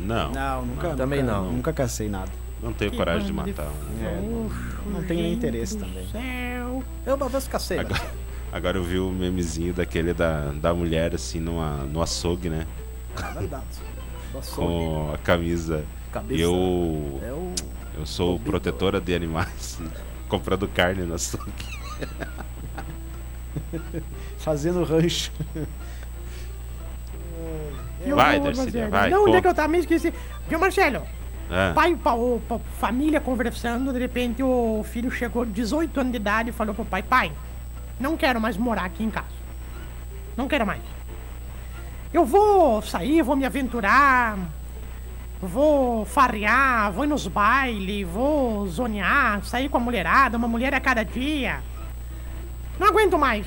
não. 0.00 0.30
Não, 0.32 0.64
nunca. 0.66 0.94
Também 0.94 1.22
nunca- 1.22 1.32
não. 1.34 1.52
Nunca 1.52 1.72
cacei 1.72 2.08
nada. 2.08 2.30
Não 2.62 2.72
tenho 2.72 2.90
Que 2.90 2.96
coragem 2.96 3.26
de 3.26 3.32
matar 3.32 3.66
um. 3.66 4.04
É, 4.04 4.20
não, 4.20 4.92
não 4.92 5.02
tenho 5.04 5.22
nem 5.22 5.32
interesse 5.34 5.76
também. 5.76 6.06
Céu. 6.08 6.82
Eu 7.04 7.14
uma 7.16 7.28
vez 7.28 7.46
cacei, 7.46 7.78
Agora, 7.78 7.94
Marcelo. 7.94 8.18
agora 8.52 8.78
eu 8.78 8.84
vi 8.84 8.98
o 8.98 9.10
memezinho 9.10 9.74
daquele 9.74 10.14
da, 10.14 10.52
da 10.52 10.72
mulher, 10.72 11.14
assim, 11.14 11.38
numa, 11.38 11.76
no 11.84 12.00
açougue, 12.00 12.48
né? 12.48 12.66
É 13.18 13.38
verdade. 13.38 13.64
Com 14.54 15.10
a 15.14 15.18
camisa. 15.18 15.84
cabeça. 16.12 16.40
Eu, 16.42 17.20
É 17.22 17.32
o... 17.32 17.52
eu 17.98 18.06
sou 18.06 18.38
protetora 18.40 19.00
de 19.00 19.14
animais, 19.14 19.78
comprando 20.28 20.66
carne 20.68 21.02
no 21.04 21.14
açougue. 21.14 21.52
Fazendo 24.38 24.82
rancho. 24.84 25.30
Que 28.02 28.12
Vai, 28.14 28.38
Darcília, 28.40 28.64
Marcelo. 28.64 28.90
vai, 28.90 29.10
Não, 29.10 29.24
onde 29.24 29.36
é 29.36 29.40
que 29.42 29.48
eu 29.48 29.54
tava? 29.54 29.68
Me 29.68 29.78
esqueci. 29.78 30.12
Viu, 30.48 30.58
Marcelo? 30.58 31.02
Ah, 31.50 31.72
Pai, 31.74 31.94
pa, 31.96 32.12
o, 32.14 32.40
pa- 32.48 32.58
família 32.78 33.20
conversando, 33.20 33.92
de 33.92 33.98
repente 33.98 34.42
o 34.42 34.84
filho 34.84 35.10
chegou 35.10 35.44
18 35.44 36.00
anos 36.00 36.12
de 36.12 36.18
idade 36.18 36.50
e 36.50 36.52
falou 36.52 36.74
pro 36.74 36.84
pai, 36.84 37.02
pai, 37.04 37.32
não 38.00 38.16
quero 38.16 38.40
mais 38.40 38.56
morar 38.56 38.84
aqui 38.84 39.04
em 39.04 39.10
casa. 39.10 39.26
Não 40.36 40.48
quero 40.48 40.66
mais. 40.66 40.82
Eu 42.12 42.24
vou 42.24 42.82
sair, 42.82 43.22
vou 43.22 43.36
me 43.36 43.44
aventurar, 43.44 44.36
vou 45.40 46.04
farrear, 46.04 46.90
vou 46.92 47.04
ir 47.04 47.08
nos 47.08 47.28
bailes, 47.28 48.06
vou 48.08 48.66
zonear, 48.66 49.44
sair 49.44 49.68
com 49.68 49.76
a 49.76 49.80
mulherada, 49.80 50.36
uma 50.36 50.48
mulher 50.48 50.74
a 50.74 50.80
cada 50.80 51.04
dia. 51.04 51.60
Não 52.78 52.88
aguento 52.88 53.18
mais. 53.18 53.46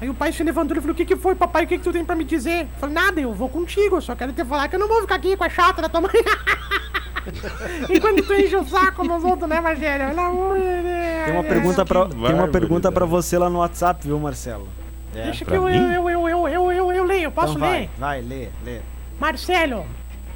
Aí 0.00 0.10
o 0.10 0.14
pai 0.14 0.30
se 0.30 0.42
levantou 0.42 0.76
e 0.76 0.80
falou, 0.80 0.92
o 0.92 0.96
que 0.96 1.06
que 1.06 1.16
foi, 1.16 1.34
papai? 1.34 1.64
O 1.64 1.66
que 1.66 1.78
que 1.78 1.84
tu 1.84 1.92
tem 1.92 2.04
pra 2.04 2.14
me 2.14 2.24
dizer? 2.24 2.62
Eu 2.62 2.68
falei, 2.78 2.94
nada, 2.94 3.20
eu 3.20 3.32
vou 3.32 3.48
contigo, 3.48 3.96
eu 3.96 4.00
só 4.02 4.14
quero 4.14 4.32
te 4.32 4.44
falar 4.44 4.68
que 4.68 4.76
eu 4.76 4.80
não 4.80 4.88
vou 4.88 5.00
ficar 5.00 5.14
aqui 5.14 5.36
com 5.36 5.44
a 5.44 5.48
chata 5.48 5.80
da 5.80 5.88
tua 5.88 6.02
mãe. 6.02 6.12
Enquanto 7.88 8.22
tu 8.24 8.34
enche 8.34 8.56
o 8.56 8.64
saco 8.64 9.02
nos 9.04 9.24
outros, 9.24 9.48
né, 9.48 9.60
Marcelo? 9.60 10.10
Pelo 10.10 10.20
amor 10.20 10.58
de 10.58 10.64
Deus. 10.64 11.24
Tem 11.24 11.34
uma 11.34 11.44
pergunta 11.44 11.84
pra, 11.84 12.06
tem 12.06 12.34
uma 12.34 12.48
pergunta 12.48 12.92
pra 12.92 13.06
você 13.06 13.38
lá 13.38 13.48
no 13.48 13.58
WhatsApp, 13.58 14.06
viu, 14.06 14.18
Marcelo? 14.18 14.68
É. 15.14 15.24
Deixa 15.24 15.44
que 15.44 15.52
eu, 15.52 15.68
eu, 15.68 16.10
eu, 16.10 16.28
eu, 16.28 16.48
eu, 16.48 16.72
eu, 16.72 16.92
eu 16.92 17.04
leio, 17.04 17.30
posso 17.32 17.54
então 17.56 17.66
vai, 17.66 17.80
ler? 17.80 17.90
vai, 17.98 18.20
lê, 18.20 18.48
lê. 18.64 18.80
Marcelo, 19.18 19.86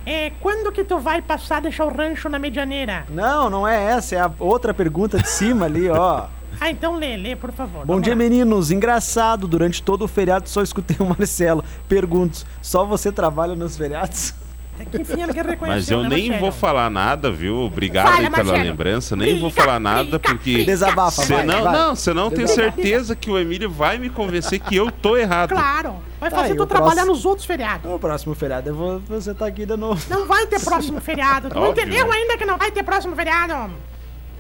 é, 0.07 0.31
quando 0.41 0.73
que 0.73 0.83
tu 0.83 0.99
vai 0.99 1.21
passar 1.21 1.59
a 1.59 1.61
deixar 1.61 1.85
o 1.85 1.95
rancho 1.95 2.29
na 2.31 2.39
medianeira? 2.39 3.05
Não, 3.11 3.51
não 3.51 3.69
é 3.69 3.93
essa, 3.93 4.17
é 4.17 4.21
a 4.21 4.31
outra 4.39 4.73
pergunta 4.73 5.19
de 5.19 5.29
cima 5.29 5.67
ali, 5.67 5.89
ó. 5.89 6.27
Ah, 6.61 6.71
então 6.71 6.97
lê, 6.97 7.17
lê, 7.17 7.35
por 7.35 7.51
favor. 7.53 7.87
Bom 7.87 8.01
dia, 8.01 8.13
lá. 8.13 8.19
meninos. 8.19 8.71
Engraçado, 8.71 9.49
durante 9.49 9.83
todo 9.83 10.05
o 10.05 10.09
feriado 10.09 10.49
só 10.49 10.63
escutei 10.63 10.97
o 11.01 11.07
Marcelo. 11.07 11.65
Pergunto, 11.89 12.45
só 12.61 12.85
você 12.85 13.11
trabalha 13.11 13.55
nos 13.57 13.77
feriados? 13.77 14.35
É 14.79 14.85
que 14.87 14.97
enfim, 15.03 15.21
ela 15.21 15.31
quer 15.35 15.45
reconhecer, 15.45 15.77
mas 15.77 15.91
eu 15.91 16.03
né, 16.03 16.09
nem 16.09 16.29
Marcelo? 16.31 16.41
vou 16.41 16.53
falar 16.59 16.89
nada, 16.91 17.31
viu? 17.31 17.55
Obrigado 17.59 18.07
Fala, 18.07 18.17
aí 18.17 18.31
pela 18.31 18.45
Marcelo. 18.45 18.63
lembrança. 18.63 19.15
Nem 19.17 19.39
vou 19.39 19.51
Briga, 19.51 19.63
falar 19.63 19.79
nada 19.81 20.03
briga, 20.05 20.19
porque. 20.21 20.65
Desabafa, 20.65 21.23
vai, 21.23 21.41
Senão, 21.41 21.63
vai. 21.65 21.73
não, 21.73 21.95
senão 21.95 22.25
eu 22.25 22.31
tenho 22.31 22.49
certeza 22.49 23.15
que 23.15 23.31
o 23.31 23.39
Emílio 23.39 23.71
vai 23.71 23.99
me 23.99 24.09
convencer 24.09 24.59
que 24.59 24.75
eu 24.77 24.91
tô 24.91 25.19
errado. 25.19 25.51
Claro, 25.51 25.97
vai 26.19 26.31
Tá 26.31 26.37
fazer 26.37 26.55
tu 26.55 26.63
o 26.63 26.67
trabalhar 26.67 26.93
próximo- 26.95 27.13
nos 27.15 27.27
outros 27.27 27.47
feriados. 27.47 27.91
No 27.91 27.99
próximo 27.99 28.35
feriado 28.35 28.71
eu 28.71 28.75
vou, 28.75 29.01
você 29.01 29.35
tá 29.35 29.47
aqui 29.47 29.67
de 29.67 29.77
novo. 29.77 30.03
Não 30.09 30.27
vai 30.27 30.47
ter 30.47 30.59
próximo 30.61 30.99
feriado. 30.99 31.51
Tu 31.51 31.55
não 31.61 31.71
entendeu 31.73 32.11
ainda 32.11 32.39
que 32.39 32.45
não 32.47 32.57
vai 32.57 32.71
ter 32.71 32.83
próximo 32.83 33.15
feriado? 33.15 33.71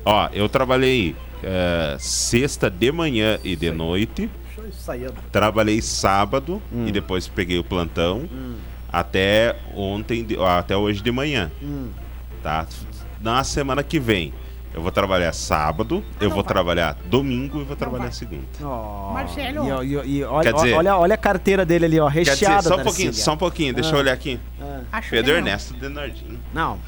Ó, 0.04 0.28
eu 0.32 0.48
trabalhei 0.48 1.14
eh, 1.42 1.96
sexta 1.98 2.70
de 2.70 2.90
manhã 2.92 3.38
e 3.44 3.54
de 3.56 3.70
noite. 3.70 4.30
Eu. 5.00 5.12
Trabalhei 5.32 5.80
sábado 5.82 6.60
Hum. 6.72 6.86
e 6.86 6.92
depois 6.92 7.26
peguei 7.28 7.58
o 7.58 7.64
plantão 7.64 8.28
até 8.92 9.56
ontem, 9.74 10.24
de- 10.24 10.36
ó, 10.36 10.46
até 10.58 10.76
hoje 10.76 11.02
de 11.02 11.10
manhã. 11.12 11.50
Hum. 11.62 11.88
Tá? 12.42 12.66
Na 13.20 13.42
semana 13.44 13.82
que 13.82 13.98
vem 14.00 14.32
eu 14.74 14.80
vou 14.82 14.90
trabalhar 14.92 15.32
sábado, 15.32 16.02
eu 16.20 16.28
não 16.28 16.34
vou 16.34 16.44
vai. 16.44 16.52
trabalhar 16.52 16.96
domingo 17.06 17.60
e 17.60 17.64
vou 17.64 17.76
trabalhar 17.76 18.04
vai. 18.04 18.12
segunda. 18.12 18.44
Ó, 18.62 19.12
Marcelo. 19.12 19.82
E, 19.82 19.94
e, 19.94 20.16
e 20.18 20.24
olha, 20.24 20.50
Quer 20.52 20.54
dizer- 20.58 20.74
olha, 20.74 20.96
olha 20.96 21.14
a 21.14 21.18
carteira 21.18 21.64
dele 21.64 21.84
ali, 21.86 22.00
ó, 22.00 22.08
Quer 22.10 22.18
recheada. 22.26 22.56
dizer, 22.58 22.68
só 22.68 22.76
um 22.76 22.82
pouquinho, 22.84 23.14
só 23.14 23.32
um 23.34 23.36
pouquinho, 23.36 23.74
deixa 23.74 23.90
Ah. 23.90 23.94
eu 23.94 23.98
olhar 23.98 24.12
aqui. 24.12 24.38
Ah, 24.92 25.00
Pedro. 25.08 25.34
Ernesto 25.34 25.74
Denardinho. 25.74 26.38
não. 26.54 26.78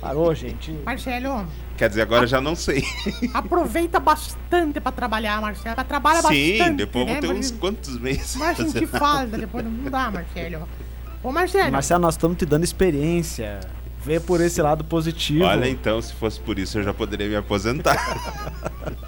Parou, 0.00 0.34
gente. 0.34 0.70
Marcelo, 0.84 1.46
Quer 1.80 1.88
dizer, 1.88 2.02
agora 2.02 2.24
eu 2.24 2.28
já 2.28 2.42
não 2.42 2.54
sei. 2.54 2.84
aproveita 3.32 3.98
bastante 3.98 4.78
pra 4.78 4.92
trabalhar, 4.92 5.40
Marcelo. 5.40 5.74
Pra 5.74 5.82
trabalhar 5.82 6.20
Sim, 6.20 6.58
bastante. 6.58 6.76
depois 6.76 7.06
eu 7.06 7.06
né? 7.06 7.12
vou 7.14 7.20
ter 7.22 7.26
Mas- 7.28 7.38
uns 7.38 7.58
quantos 7.58 7.98
meses. 7.98 8.36
Pra 8.36 8.54
sentir 8.54 8.86
fazer. 8.86 8.98
falta 8.98 9.38
depois. 9.38 9.64
Não 9.64 9.90
dá, 9.90 10.10
Marcelo. 10.10 10.68
Ô, 11.22 11.32
Marcelo. 11.32 11.72
Marcelo, 11.72 12.02
nós 12.02 12.16
estamos 12.16 12.36
te 12.36 12.44
dando 12.44 12.64
experiência. 12.64 13.60
Vê 14.04 14.20
por 14.20 14.42
esse 14.42 14.60
lado 14.60 14.84
positivo. 14.84 15.44
Olha, 15.44 15.70
então, 15.70 16.02
se 16.02 16.12
fosse 16.12 16.38
por 16.38 16.58
isso, 16.58 16.78
eu 16.78 16.82
já 16.82 16.92
poderia 16.92 17.26
me 17.30 17.36
aposentar. 17.36 17.96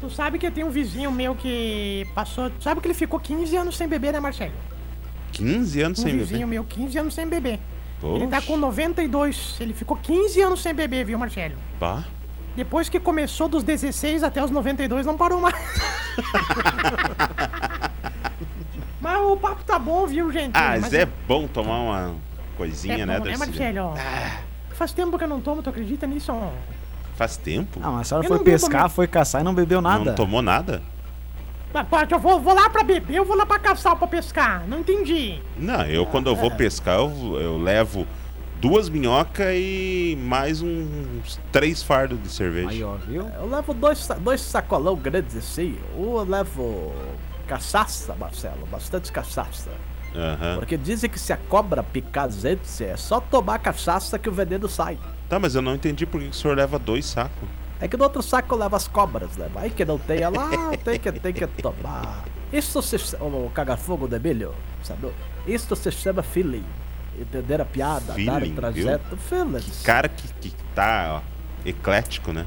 Tu 0.00 0.10
sabe 0.10 0.36
que 0.38 0.50
tem 0.50 0.64
um 0.64 0.70
vizinho 0.70 1.10
meu 1.12 1.34
que 1.36 2.06
passou. 2.12 2.50
Tu 2.50 2.62
sabe 2.64 2.80
que 2.80 2.86
ele 2.88 2.94
ficou 2.94 3.20
15 3.20 3.56
anos 3.56 3.76
sem 3.76 3.86
beber, 3.88 4.12
né, 4.12 4.18
Marcelo? 4.20 4.52
15 5.32 5.80
anos 5.80 5.98
Um 6.00 6.02
sem 6.02 6.12
vizinho 6.16 6.40
beber. 6.40 6.46
meu, 6.46 6.64
15 6.64 6.98
anos 6.98 7.14
sem 7.14 7.26
beber. 7.28 7.58
Ele 8.02 8.26
tá 8.28 8.36
Poxa, 8.36 8.46
com 8.46 8.56
92. 8.56 9.56
Ele 9.60 9.74
ficou 9.74 9.96
15 9.96 10.40
anos 10.40 10.62
sem 10.62 10.72
beber, 10.74 11.04
viu, 11.04 11.18
Marcelo? 11.18 11.54
pá. 11.78 12.04
Depois 12.56 12.88
que 12.88 12.98
começou 12.98 13.48
dos 13.48 13.62
16 13.62 14.24
até 14.24 14.42
os 14.42 14.50
92, 14.50 15.06
não 15.06 15.16
parou 15.16 15.40
mais. 15.40 15.54
Mas 19.00 19.20
o 19.20 19.36
papo 19.36 19.62
tá 19.64 19.78
bom, 19.78 20.06
viu, 20.06 20.30
gente? 20.32 20.52
Ah, 20.54 20.76
mas 20.80 20.92
é 20.92 21.06
bom 21.06 21.46
tomar 21.46 21.78
uma 21.78 22.14
coisinha, 22.56 23.04
é 23.04 23.06
né, 23.06 23.18
bom, 23.20 23.26
né? 23.26 23.36
Marcelo? 23.36 23.94
Faz 24.70 24.92
tempo 24.92 25.16
que 25.16 25.24
eu 25.24 25.28
não 25.28 25.40
tomo, 25.40 25.62
tu 25.62 25.70
acredita 25.70 26.06
nisso? 26.06 26.32
Faz 27.14 27.36
tempo? 27.36 27.78
Ah, 27.82 27.90
mas 27.92 28.00
a 28.00 28.04
senhora 28.04 28.24
Eu 28.24 28.28
foi 28.28 28.36
não 28.38 28.44
bebo 28.44 28.60
pescar, 28.60 28.90
foi 28.90 29.06
caçar 29.06 29.40
e 29.40 29.44
não 29.44 29.54
bebeu 29.54 29.80
nada. 29.80 30.04
Não 30.04 30.14
tomou 30.14 30.42
nada? 30.42 30.82
Mas, 31.72 31.86
pô, 31.86 31.96
Eu 32.10 32.18
vou, 32.18 32.40
vou 32.40 32.54
lá 32.54 32.70
pra 32.70 32.82
beber, 32.82 33.14
eu 33.14 33.24
vou 33.24 33.36
lá 33.36 33.44
pra 33.44 33.58
caçar 33.58 33.92
ou 33.92 33.98
pra 33.98 34.08
pescar. 34.08 34.66
Não 34.66 34.80
entendi. 34.80 35.40
Não, 35.56 35.82
eu 35.86 36.06
quando 36.06 36.28
eu 36.28 36.36
vou 36.36 36.50
pescar, 36.50 36.96
eu, 36.98 37.38
eu 37.40 37.58
levo 37.58 38.06
duas 38.60 38.88
minhocas 38.88 39.46
e 39.54 40.18
mais 40.20 40.62
uns 40.62 41.38
três 41.52 41.82
fardos 41.82 42.20
de 42.22 42.28
cerveja. 42.28 42.70
Aí, 42.70 42.82
ó, 42.82 42.94
viu? 42.94 43.28
Eu 43.28 43.48
levo 43.48 43.72
dois, 43.74 44.08
dois 44.20 44.40
sacolão 44.40 44.96
grandes 44.96 45.36
assim. 45.36 45.76
Um 45.96 46.18
eu 46.18 46.24
levo 46.24 46.92
cachaça, 47.46 48.14
Marcelo. 48.14 48.66
Bastante 48.70 49.12
cachaça. 49.12 49.70
Aham. 50.14 50.56
Porque 50.58 50.76
dizem 50.76 51.08
que 51.08 51.18
se 51.18 51.32
a 51.32 51.36
cobra 51.36 51.82
picar 51.82 52.30
gente, 52.30 52.82
é 52.82 52.96
só 52.96 53.20
tomar 53.20 53.58
cachaça 53.58 54.18
que 54.18 54.28
o 54.28 54.32
veneno 54.32 54.68
sai. 54.68 54.98
Tá, 55.28 55.38
mas 55.38 55.54
eu 55.54 55.62
não 55.62 55.74
entendi 55.74 56.06
por 56.06 56.20
que 56.20 56.28
o 56.28 56.32
senhor 56.32 56.56
leva 56.56 56.78
dois 56.78 57.04
sacos. 57.04 57.48
É 57.80 57.86
que 57.86 57.96
no 57.96 58.04
outro 58.04 58.22
saco 58.22 58.54
eu 58.54 58.58
levo 58.58 58.74
as 58.76 58.88
cobras, 58.88 59.36
né? 59.36 59.48
Vai 59.52 59.70
que 59.70 59.84
não 59.84 59.98
tenha 59.98 60.28
lá, 60.28 60.50
tem 60.84 60.98
que, 60.98 61.12
tem 61.12 61.32
que 61.32 61.46
tomar. 61.46 62.24
Isso 62.52 62.82
se 62.82 62.98
chama. 62.98 63.24
O 63.24 63.50
caga-fogo 63.50 64.08
de 64.08 64.18
milho, 64.18 64.54
sabe? 64.82 65.10
Isso 65.46 65.74
se 65.76 65.90
chama 65.92 66.22
feeling. 66.22 66.64
Entender 67.18 67.60
a 67.60 67.64
piada, 67.64 68.06
dar 68.06 68.14
Feeling, 68.14 68.52
o 68.52 68.54
trajeto. 68.54 69.16
Feelings. 69.16 69.82
Cara 69.82 70.08
que, 70.08 70.28
que 70.34 70.54
tá 70.74 71.20
ó, 71.22 71.68
eclético, 71.68 72.32
né? 72.32 72.46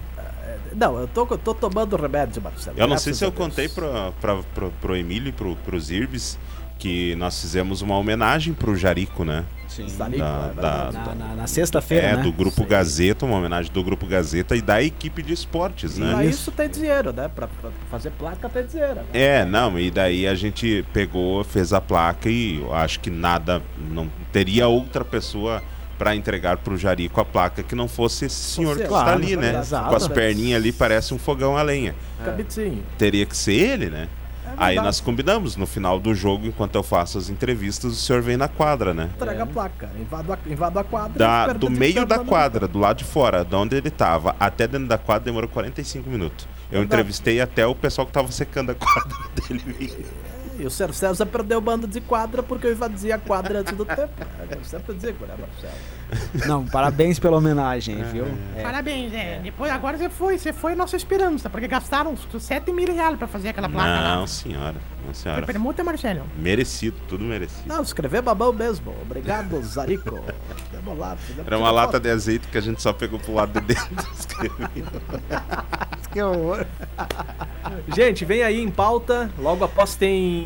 Não, 0.74 0.98
eu 1.00 1.08
tô, 1.08 1.28
eu 1.30 1.38
tô 1.38 1.54
tomando 1.54 1.98
remédio, 1.98 2.42
Marcelo. 2.42 2.78
Eu 2.80 2.88
não 2.88 2.98
sei 2.98 3.14
se 3.14 3.24
eu 3.26 3.32
Deus. 3.32 3.38
contei 3.50 3.68
pro, 3.68 4.14
pra, 4.22 4.42
pro, 4.54 4.72
pro 4.72 4.96
Emílio 4.96 5.30
e 5.30 5.32
pro, 5.34 5.56
pros 5.58 5.92
Irbes 5.92 6.40
que 6.80 7.14
nós 7.16 7.40
fizemos 7.40 7.82
uma 7.82 7.98
homenagem 7.98 8.54
pro 8.54 8.76
Jarico, 8.76 9.24
né? 9.26 9.46
Sim. 9.72 9.88
Da- 9.98 10.06
é 10.08 10.10
da- 10.54 10.92
Na, 10.92 11.16
na- 11.16 11.36
na 11.36 11.48
sexta-feira, 11.48 12.08
É, 12.08 12.16
né? 12.18 12.24
do 12.24 12.32
Grupo 12.32 12.66
Gazeta, 12.66 13.26
uma 13.26 13.38
homenagem 13.38 13.72
do 13.72 13.82
Grupo 13.82 14.06
Gazeta 14.06 14.54
e 14.56 14.62
da 14.62 14.84
equipe 14.84 15.22
de 15.24 15.32
esportes, 15.34 15.98
né? 15.98 16.12
Pra 16.14 16.26
isso 16.26 16.52
tem 16.52 16.70
dinheiro, 16.70 17.14
né? 17.14 17.30
Pra, 17.34 17.48
pra 17.48 17.70
fazer 17.90 18.12
placa 18.12 18.50
tem 18.50 18.66
dinheiro. 18.66 18.96
né? 18.96 19.04
É, 19.14 19.46
não, 19.46 19.80
e 19.80 19.90
daí 19.90 20.28
a 20.28 20.36
gente 20.36 20.86
pegou, 20.92 21.44
fez 21.46 21.72
a 21.72 21.80
placa 21.80 22.30
e 22.30 22.60
eu 22.60 22.74
acho 22.74 23.00
que 23.00 23.10
nada, 23.10 23.62
não 23.90 24.10
teria 24.32 24.68
outra 24.68 25.06
pessoa 25.06 25.64
pra 25.98 26.16
entregar 26.16 26.58
pro 26.58 26.76
Jarico 26.78 27.22
a 27.22 27.26
placa 27.26 27.62
que 27.64 27.76
não 27.76 27.88
fosse 27.88 28.26
esse 28.26 28.36
senhor 28.36 28.76
Você, 28.76 28.82
que 28.84 28.88
claro, 28.90 29.10
está 29.12 29.14
ali, 29.28 29.38
né? 29.38 29.58
exato. 29.60 29.90
Com 29.90 29.96
as 29.96 30.08
perninhas 30.08 30.60
ali, 30.60 30.72
parece 30.72 31.14
um 31.14 31.20
fogão 31.20 31.56
a 31.56 31.62
lenha. 31.62 31.96
Cabitinho. 32.26 32.84
Teria 32.98 33.26
que 33.26 33.38
ser 33.38 33.54
ele, 33.54 33.90
né? 33.90 34.08
É 34.46 34.54
Aí 34.58 34.76
nós 34.76 35.00
combinamos, 35.00 35.56
no 35.56 35.66
final 35.66 36.00
do 36.00 36.14
jogo, 36.14 36.48
enquanto 36.48 36.76
eu 36.76 36.84
faço 36.84 37.18
as 37.18 37.30
entrevistas, 37.30 37.92
o 37.92 37.96
senhor 37.96 38.22
vem 38.22 38.38
na 38.38 38.48
quadra, 38.48 38.94
né? 38.94 39.10
Entrega 39.16 39.44
a 39.44 39.46
placa. 39.46 39.90
Invado 40.00 40.34
a, 40.34 40.38
invado 40.48 40.80
a 40.80 40.84
quadra. 40.84 41.18
Da, 41.18 41.54
do 41.54 41.70
meio 41.70 42.06
da 42.06 42.20
quadra, 42.20 42.68
do 42.68 42.80
lado 42.80 42.98
de 42.98 43.04
fora, 43.04 43.44
de 43.46 43.56
onde 43.56 43.76
ele 43.76 43.90
tava, 43.90 44.36
até 44.40 44.68
dentro 44.68 44.88
da 44.88 44.98
quadra 44.98 45.26
demorou 45.26 45.50
45 45.50 46.10
minutos. 46.10 46.48
Eu 46.72 46.82
entrevistei 46.84 47.42
até 47.42 47.66
o 47.66 47.76
pessoal 47.76 48.08
que 48.08 48.14
tava 48.14 48.32
secando 48.32 48.72
a 48.72 48.76
quadra 48.76 49.18
dele. 49.36 50.06
E 50.62 50.66
o 50.66 50.70
Sr. 50.70 50.94
César 50.94 51.26
perdeu 51.26 51.58
o 51.58 51.62
bando 51.62 51.88
de 51.88 52.00
quadra 52.00 52.44
porque 52.44 52.68
eu 52.68 52.72
invadi 52.72 53.12
a 53.12 53.18
quadra 53.18 53.62
antes 53.62 53.76
do 53.76 53.84
tempo. 53.84 54.10
Eu 54.52 54.64
sempre 54.64 54.94
digo, 54.96 55.26
né, 55.26 55.34
Marcelo? 55.40 56.48
Não, 56.48 56.66
parabéns 56.68 57.18
pela 57.18 57.38
homenagem, 57.38 58.04
viu? 58.04 58.26
É. 58.56 58.62
Parabéns, 58.62 59.12
é. 59.12 59.40
Depois, 59.42 59.72
agora 59.72 59.98
você 59.98 60.08
foi, 60.10 60.38
você 60.38 60.54
foi 60.54 60.76
nossa 60.76 60.96
esperança, 60.96 61.50
porque 61.50 61.68
gastaram 61.68 62.12
uns 62.12 62.28
7 62.44 62.72
mil 62.72 62.94
reais 62.94 63.18
pra 63.18 63.28
fazer 63.28 63.50
aquela 63.50 63.68
placa 63.68 63.90
Não, 64.14 64.22
lá. 64.22 64.28
senhora. 64.28 64.74
Não, 64.74 65.06
Foi 65.06 65.14
senhora. 65.16 65.46
permuta, 65.48 65.84
Marcelo? 65.84 66.24
Merecido, 66.38 66.96
tudo 67.08 67.24
merecido. 67.24 67.64
Não, 67.68 67.82
escrever 67.82 68.22
babão 68.22 68.54
mesmo. 68.54 68.94
Obrigado, 69.02 69.60
Zarico. 69.64 70.20
Vamos 70.84 71.00
lá. 71.00 71.16
fizemos 71.16 71.48
Era 71.48 71.58
uma 71.58 71.72
lata 71.72 72.00
de 72.00 72.10
azeite 72.10 72.48
que 72.48 72.58
a 72.58 72.62
gente 72.62 72.82
só 72.82 72.92
pegou 72.94 73.20
pro 73.20 73.34
lado 73.34 73.60
de 73.60 73.68
dentro. 73.74 73.90
escreveu. 74.18 74.68
Que 76.12 76.22
horror. 76.22 76.66
Gente, 77.96 78.26
vem 78.26 78.44
aí 78.44 78.60
em 78.60 78.70
pauta. 78.70 79.30
Logo 79.40 79.64
após 79.64 79.96
tem 79.96 80.46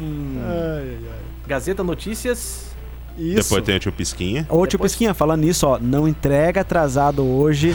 Gazeta 1.47 1.83
Notícias. 1.83 2.65
Isso. 3.17 3.35
Depois 3.49 3.63
tem 3.63 3.75
o 3.77 3.79
tio 3.79 3.91
Pisquinha. 3.93 4.45
Ô, 4.49 4.67
tio 4.67 4.77
Depois- 4.77 4.91
Pesquinha, 4.91 5.13
falando 5.13 5.41
nisso, 5.41 5.65
ó, 5.65 5.79
não 5.79 6.07
entrega 6.07 6.61
atrasado 6.61 7.23
hoje. 7.25 7.73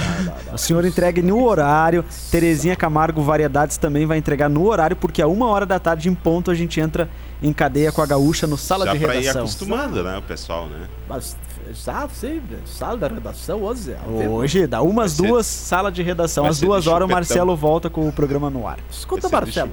O 0.53 0.59
senhor 0.59 0.85
entregue 0.85 1.21
no 1.23 1.43
horário. 1.45 2.05
Terezinha 2.31 2.77
Camargo 2.77 3.23
Variedades 3.23 3.77
também 3.77 4.07
vai 4.07 4.19
entregar 4.19 4.49
no 4.51 4.67
horário, 4.67 4.95
porque 4.97 5.21
a 5.23 5.27
uma 5.27 5.47
hora 5.47 5.65
da 5.67 5.79
tarde 5.81 6.09
em 6.09 6.15
ponto 6.15 6.51
a 6.51 6.55
gente 6.55 6.79
entra 6.79 7.09
em 7.43 7.53
cadeia 7.55 7.91
com 7.91 8.03
a 8.03 8.07
gaúcha 8.07 8.47
no 8.47 8.57
sala 8.59 8.85
Já 8.85 8.93
de 8.93 8.99
pra 9.01 9.15
ir 9.17 9.21
redação. 9.21 9.41
acostumando, 9.43 10.05
né, 10.05 10.17
o 10.19 10.23
pessoal, 10.23 10.67
né? 10.69 10.87
Mas 11.09 11.35
já, 11.73 12.09
sim, 12.09 12.43
sala 12.67 12.97
da 12.97 13.09
redação 13.09 13.63
hoje. 13.63 13.97
Hoje, 14.29 14.67
dá 14.67 14.83
umas 14.83 15.13
Vai 15.17 15.27
ser- 15.27 15.33
duas, 15.33 15.47
sala 15.47 15.91
de 15.93 16.03
redação. 16.03 16.45
vai 16.45 16.51
Às 16.51 16.61
duas 16.61 16.87
horas 16.87 17.09
o. 17.09 17.13
Marcelo 17.13 17.57
volta 17.57 17.89
com 17.91 18.09
o 18.09 18.13
programa 18.13 18.51
no 18.51 18.67
ar. 18.67 18.79
Escuta, 18.91 19.29
Marcelo. 19.29 19.73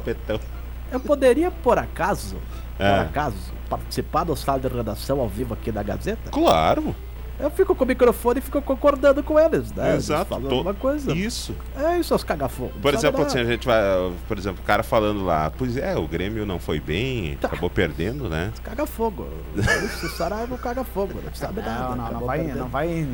Eu 0.92 1.00
poderia, 1.00 1.52
por 1.52 1.78
acaso, 1.78 2.36
por 2.78 2.86
É. 2.86 3.00
acaso, 3.02 3.36
participar 3.70 4.24
do 4.24 4.36
sala 4.36 4.60
de 4.60 4.68
redação 4.68 5.20
ao 5.20 5.28
vivo 5.28 5.54
aqui 5.54 5.72
da 5.72 5.84
Gazeta? 5.84 6.30
Claro. 6.32 6.96
Eu 7.40 7.52
fico 7.52 7.76
com 7.76 7.84
o 7.84 7.88
microfone 7.88 8.40
e 8.40 8.42
fico 8.42 8.60
concordando 8.64 9.22
com 9.22 9.40
eles, 9.40 9.72
né? 9.72 9.92
Eles 9.92 10.06
Exato. 10.06 10.30
to- 10.30 10.36
alguma 10.36 10.74
coisa. 10.74 11.12
Isso. 11.14 11.54
É 11.78 11.98
isso, 12.00 12.08
seus 12.10 12.24
cagafogo. 12.24 12.74
Por 12.82 12.94
exemplo, 12.96 13.24
assim, 13.24 13.40
a 13.40 13.44
gente 13.46 13.66
vai. 13.68 13.80
Por 14.28 14.38
exemplo, 14.40 14.60
o 14.64 14.66
cara 14.66 14.82
falando 14.82 15.24
lá, 15.24 15.52
pois 15.56 15.78
é, 15.78 15.96
o 15.96 16.08
Grêmio 16.08 16.46
não 16.48 16.58
foi 16.58 16.80
bem, 16.80 17.38
Tá. 17.40 17.48
acabou 17.48 17.70
perdendo, 17.70 18.28
né? 18.28 18.52
Caga 18.64 18.88
fogo. 18.88 19.28
Isso, 19.56 20.08
o 20.08 20.10
Saraiva 20.10 20.58
caga 20.58 20.84
fogo, 20.84 21.20
não 21.24 21.34
sabe 21.36 21.62
nada. 21.62 21.96
Não, 21.96 21.96
não, 22.06 22.12
não 22.14 22.26
vai, 22.26 22.40
perdendo. 22.40 22.60
não 22.60 22.68
vai 22.70 23.08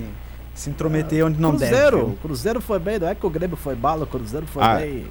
se 0.55 0.69
intrometer 0.69 1.25
onde 1.25 1.41
não 1.41 1.49
Cruzeiro, 1.57 1.97
deve. 1.97 2.11
o 2.11 2.15
Cruzeiro 2.15 2.61
foi 2.61 2.79
bem, 2.79 2.99
não 2.99 3.07
é 3.09 3.15
que 3.15 3.25
o 3.25 3.29
Grêmio 3.29 3.57
foi 3.57 3.75
bala, 3.75 4.05
o 4.05 4.07
Cruzeiro 4.07 4.47
foi 4.47 4.63
Ah, 4.63 4.75
bem. 4.75 5.05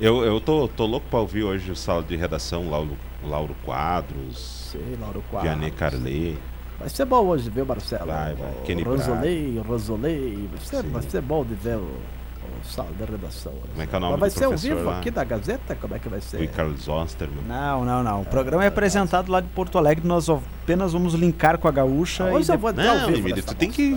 Eu, 0.00 0.24
eu 0.24 0.40
tô, 0.40 0.66
tô 0.66 0.86
louco 0.86 1.06
pra 1.08 1.20
ouvir 1.20 1.44
hoje 1.44 1.70
o 1.70 1.76
sala 1.76 2.02
de 2.02 2.16
redação, 2.16 2.68
Lauro, 2.68 2.96
Lauro 3.22 3.54
Quadros, 3.64 4.70
Sei, 4.72 4.98
Lauro 5.00 5.22
Quadros. 5.30 5.70
Carlet. 5.78 6.36
Vai 6.78 6.88
ser 6.88 7.04
bom 7.04 7.24
hoje, 7.26 7.48
viu, 7.50 7.64
Marcelo? 7.64 8.06
Vai, 8.06 8.34
vai. 8.34 8.50
O 8.52 8.62
Kenny 8.62 8.82
Rosolei, 8.82 9.58
o 9.58 9.62
Rosolei. 9.62 10.48
Vai 10.52 10.60
ser, 10.64 10.82
Sim. 10.82 10.90
vai 10.90 11.02
ser 11.02 11.22
bom 11.22 11.44
de 11.44 11.54
ver 11.54 11.76
o, 11.76 11.80
o 11.82 12.64
sala 12.64 12.90
de 12.98 13.04
redação. 13.10 13.52
Como 13.70 13.82
é 13.82 13.86
que 13.86 13.94
é 13.94 13.98
o 13.98 14.00
nome 14.00 14.12
Mas 14.12 14.20
vai 14.20 14.30
do 14.30 14.38
ser 14.38 14.44
ao 14.44 14.56
vivo 14.76 14.90
lá? 14.90 14.98
aqui 14.98 15.10
da 15.10 15.24
Gazeta? 15.24 15.74
Como 15.76 15.94
é 15.94 15.98
que 15.98 16.08
vai 16.08 16.20
ser? 16.20 16.42
O 16.42 16.48
Carlos 16.48 16.88
Osterman. 16.88 17.44
Não, 17.46 17.84
não, 17.84 18.02
não. 18.02 18.22
O 18.22 18.24
programa 18.24 18.64
é 18.64 18.66
apresentado 18.68 19.30
lá 19.30 19.40
de 19.40 19.48
Porto 19.48 19.78
Alegre. 19.78 20.06
Nós 20.06 20.28
apenas 20.28 20.92
vamos 20.92 21.14
linkar 21.14 21.58
com 21.58 21.68
a 21.68 21.70
gaúcha. 21.70 22.24
Hoje 22.24 22.50
e 22.50 22.54
eu 22.54 22.58
vou 22.58 22.70
ao 22.70 22.74
Não, 22.76 23.06
vivo 23.06 23.18
Emílio, 23.18 23.42
tu 23.42 23.54
tem 23.54 23.70
que 23.70 23.96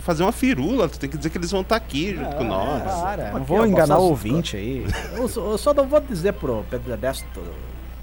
fazer 0.00 0.22
uma 0.22 0.32
firula, 0.32 0.88
tu 0.88 0.98
tem 0.98 1.08
que 1.08 1.16
dizer 1.16 1.30
que 1.30 1.38
eles 1.38 1.50
vão 1.50 1.60
estar 1.62 1.76
aqui 1.76 2.14
junto 2.16 2.36
com 2.36 2.44
nós. 2.44 2.82
Para, 2.82 3.30
não 3.32 3.44
vou 3.44 3.60
ó, 3.60 3.66
enganar 3.66 3.98
o 3.98 4.04
ouvinte 4.08 4.56
aí. 4.56 4.86
Eu, 5.16 5.28
só- 5.28 5.50
eu 5.52 5.58
só 5.58 5.72
não 5.72 5.86
vou 5.86 6.00
dizer 6.00 6.32
pro 6.34 6.64
Pedro 6.70 6.92
Ernesto 6.92 7.26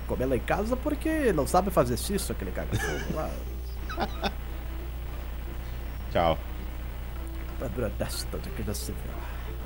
comer 0.07 0.25
lá 0.25 0.35
em 0.35 0.39
casa 0.39 0.75
porque 0.75 1.31
não 1.31 1.45
sabe 1.45 1.69
fazer 1.69 1.93
isso 1.93 2.31
aquele 2.31 2.51
cara. 2.51 2.67
Tchau. 6.11 6.37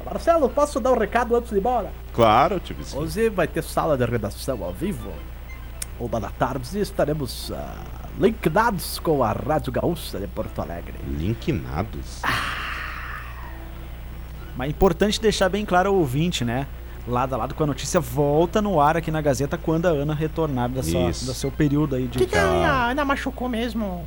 Marcelo, 0.05 0.49
posso 0.49 0.79
dar 0.79 0.91
um 0.91 0.97
recado 0.97 1.35
antes 1.35 1.49
de 1.49 1.55
ir 1.55 1.59
embora? 1.59 1.91
Claro, 2.13 2.59
tipo 2.59 2.81
assim. 2.81 2.97
Hoje 2.97 3.29
vai 3.29 3.47
ter 3.47 3.63
sala 3.63 3.97
de 3.97 4.05
redação 4.05 4.63
ao 4.63 4.71
vivo. 4.71 5.11
Uma 5.99 6.19
da 6.19 6.29
tarde 6.29 6.79
estaremos 6.79 7.51
ah, 7.51 7.73
linkados 8.19 8.99
com 8.99 9.23
a 9.23 9.31
Rádio 9.31 9.71
Gaúcha 9.71 10.19
de 10.19 10.27
Porto 10.27 10.61
Alegre. 10.61 10.95
Linknados. 11.07 12.21
Mas 14.55 14.67
é 14.67 14.69
importante 14.69 15.19
deixar 15.19 15.49
bem 15.49 15.65
claro 15.65 15.89
ao 15.89 15.95
ouvinte, 15.95 16.45
né? 16.45 16.67
Lado 17.07 17.35
a 17.35 17.37
lado 17.37 17.53
com 17.53 17.63
a 17.63 17.67
notícia, 17.67 17.99
volta 17.99 18.61
no 18.61 18.81
ar 18.81 18.97
aqui 18.97 19.11
na 19.11 19.21
Gazeta 19.21 19.57
quando 19.57 19.85
a 19.85 19.89
Ana 19.89 20.15
retornar 20.15 20.69
da 20.69 20.81
sua, 20.81 21.07
do 21.07 21.33
seu 21.35 21.51
período 21.51 21.95
aí 21.95 22.05
O 22.05 22.07
de. 22.07 22.17
que, 22.19 22.25
que 22.25 22.35
a 22.35 22.87
Ana 22.89 23.05
machucou 23.05 23.47
mesmo? 23.47 24.03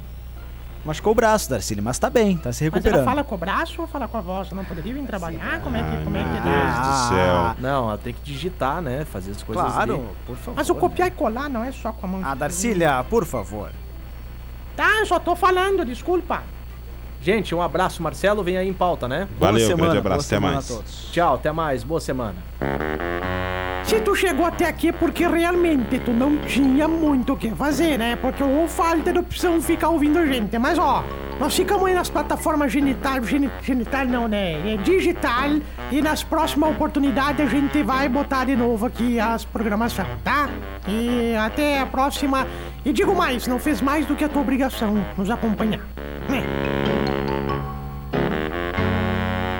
Machucou 0.84 1.12
o 1.12 1.14
braço, 1.14 1.50
Darcílio, 1.50 1.82
mas 1.82 1.98
tá 1.98 2.08
bem, 2.10 2.36
tá 2.36 2.52
se 2.52 2.64
Mas 2.64 2.72
ela 2.72 2.76
recuperando. 2.76 3.04
fala 3.04 3.22
com 3.24 3.34
o 3.34 3.38
braço 3.38 3.82
ou 3.82 3.86
fala 3.86 4.08
com 4.08 4.16
a 4.16 4.20
voz? 4.20 4.50
Não 4.50 4.64
poderia 4.64 4.94
vir 4.94 5.04
trabalhar? 5.06 5.60
Como 5.60 5.76
é 5.76 5.82
que, 5.82 6.04
como 6.04 6.16
é 6.16 6.22
que 6.22 6.28
meu 6.28 6.38
é? 6.38 6.64
Deus 6.64 6.88
do 6.88 7.08
céu. 7.08 7.54
Não, 7.58 7.88
ela 7.88 7.98
tem 7.98 8.12
que 8.14 8.20
digitar, 8.22 8.80
né? 8.80 9.04
Fazer 9.04 9.32
as 9.32 9.42
coisas 9.42 9.64
Claro, 9.72 9.94
ali. 9.94 10.02
por 10.26 10.36
favor. 10.36 10.54
Mas 10.56 10.70
o 10.70 10.74
né? 10.74 10.80
copiar 10.80 11.08
e 11.08 11.10
colar 11.10 11.48
não 11.50 11.62
é 11.62 11.70
só 11.72 11.92
com 11.92 12.06
a 12.06 12.08
mão. 12.08 12.20
Ah, 12.24 12.34
Darcília, 12.34 13.04
por 13.10 13.24
favor. 13.26 13.70
Tá, 14.76 14.88
eu 15.00 15.06
só 15.06 15.18
tô 15.18 15.36
falando, 15.36 15.84
desculpa. 15.84 16.42
Gente, 17.20 17.54
um 17.54 17.60
abraço, 17.60 18.02
Marcelo. 18.02 18.42
Vem 18.42 18.56
aí 18.56 18.68
em 18.68 18.72
pauta, 18.72 19.08
né? 19.08 19.28
Boa 19.38 19.52
Valeu, 19.52 19.66
semana, 19.66 19.82
grande 19.92 20.02
boa 20.02 20.14
abraço, 20.14 20.34
até 20.34 20.38
mais. 20.40 20.70
a 20.70 20.74
todos. 20.74 21.08
Tchau, 21.12 21.34
até 21.34 21.52
mais. 21.52 21.82
Boa 21.84 22.00
semana. 22.00 22.34
Se 23.84 24.00
tu 24.00 24.14
chegou 24.14 24.44
até 24.44 24.66
aqui 24.66 24.88
é 24.88 24.92
porque 24.92 25.26
realmente 25.26 25.98
tu 26.00 26.10
não 26.12 26.36
tinha 26.38 26.86
muito 26.86 27.32
o 27.32 27.36
que 27.36 27.50
fazer, 27.52 27.98
né? 27.98 28.16
Porque 28.16 28.42
ou 28.42 28.68
falta 28.68 29.10
de 29.12 29.18
opção 29.18 29.60
ficar 29.62 29.88
ouvindo 29.88 30.18
a 30.18 30.26
gente. 30.26 30.58
Mas 30.58 30.78
ó, 30.78 31.02
nós 31.40 31.56
ficamos 31.56 31.86
aí 31.86 31.94
nas 31.94 32.10
plataformas 32.10 32.70
genital, 32.70 33.22
geni- 33.24 33.50
genital 33.62 34.04
não, 34.04 34.28
né? 34.28 34.74
É 34.74 34.76
digital. 34.76 35.50
E 35.90 36.02
nas 36.02 36.22
próximas 36.22 36.70
oportunidades 36.70 37.40
a 37.46 37.48
gente 37.48 37.82
vai 37.82 38.08
botar 38.10 38.44
de 38.44 38.54
novo 38.54 38.84
aqui 38.84 39.18
as 39.18 39.44
programações, 39.46 40.06
tá? 40.22 40.50
E 40.86 41.34
até 41.34 41.80
a 41.80 41.86
próxima. 41.86 42.46
E 42.84 42.92
digo 42.92 43.14
mais, 43.14 43.46
não 43.46 43.58
fez 43.58 43.80
mais 43.80 44.04
do 44.04 44.14
que 44.14 44.22
a 44.24 44.28
tua 44.28 44.42
obrigação 44.42 45.02
nos 45.16 45.30
acompanhar. 45.30 45.80
Né? 46.28 46.42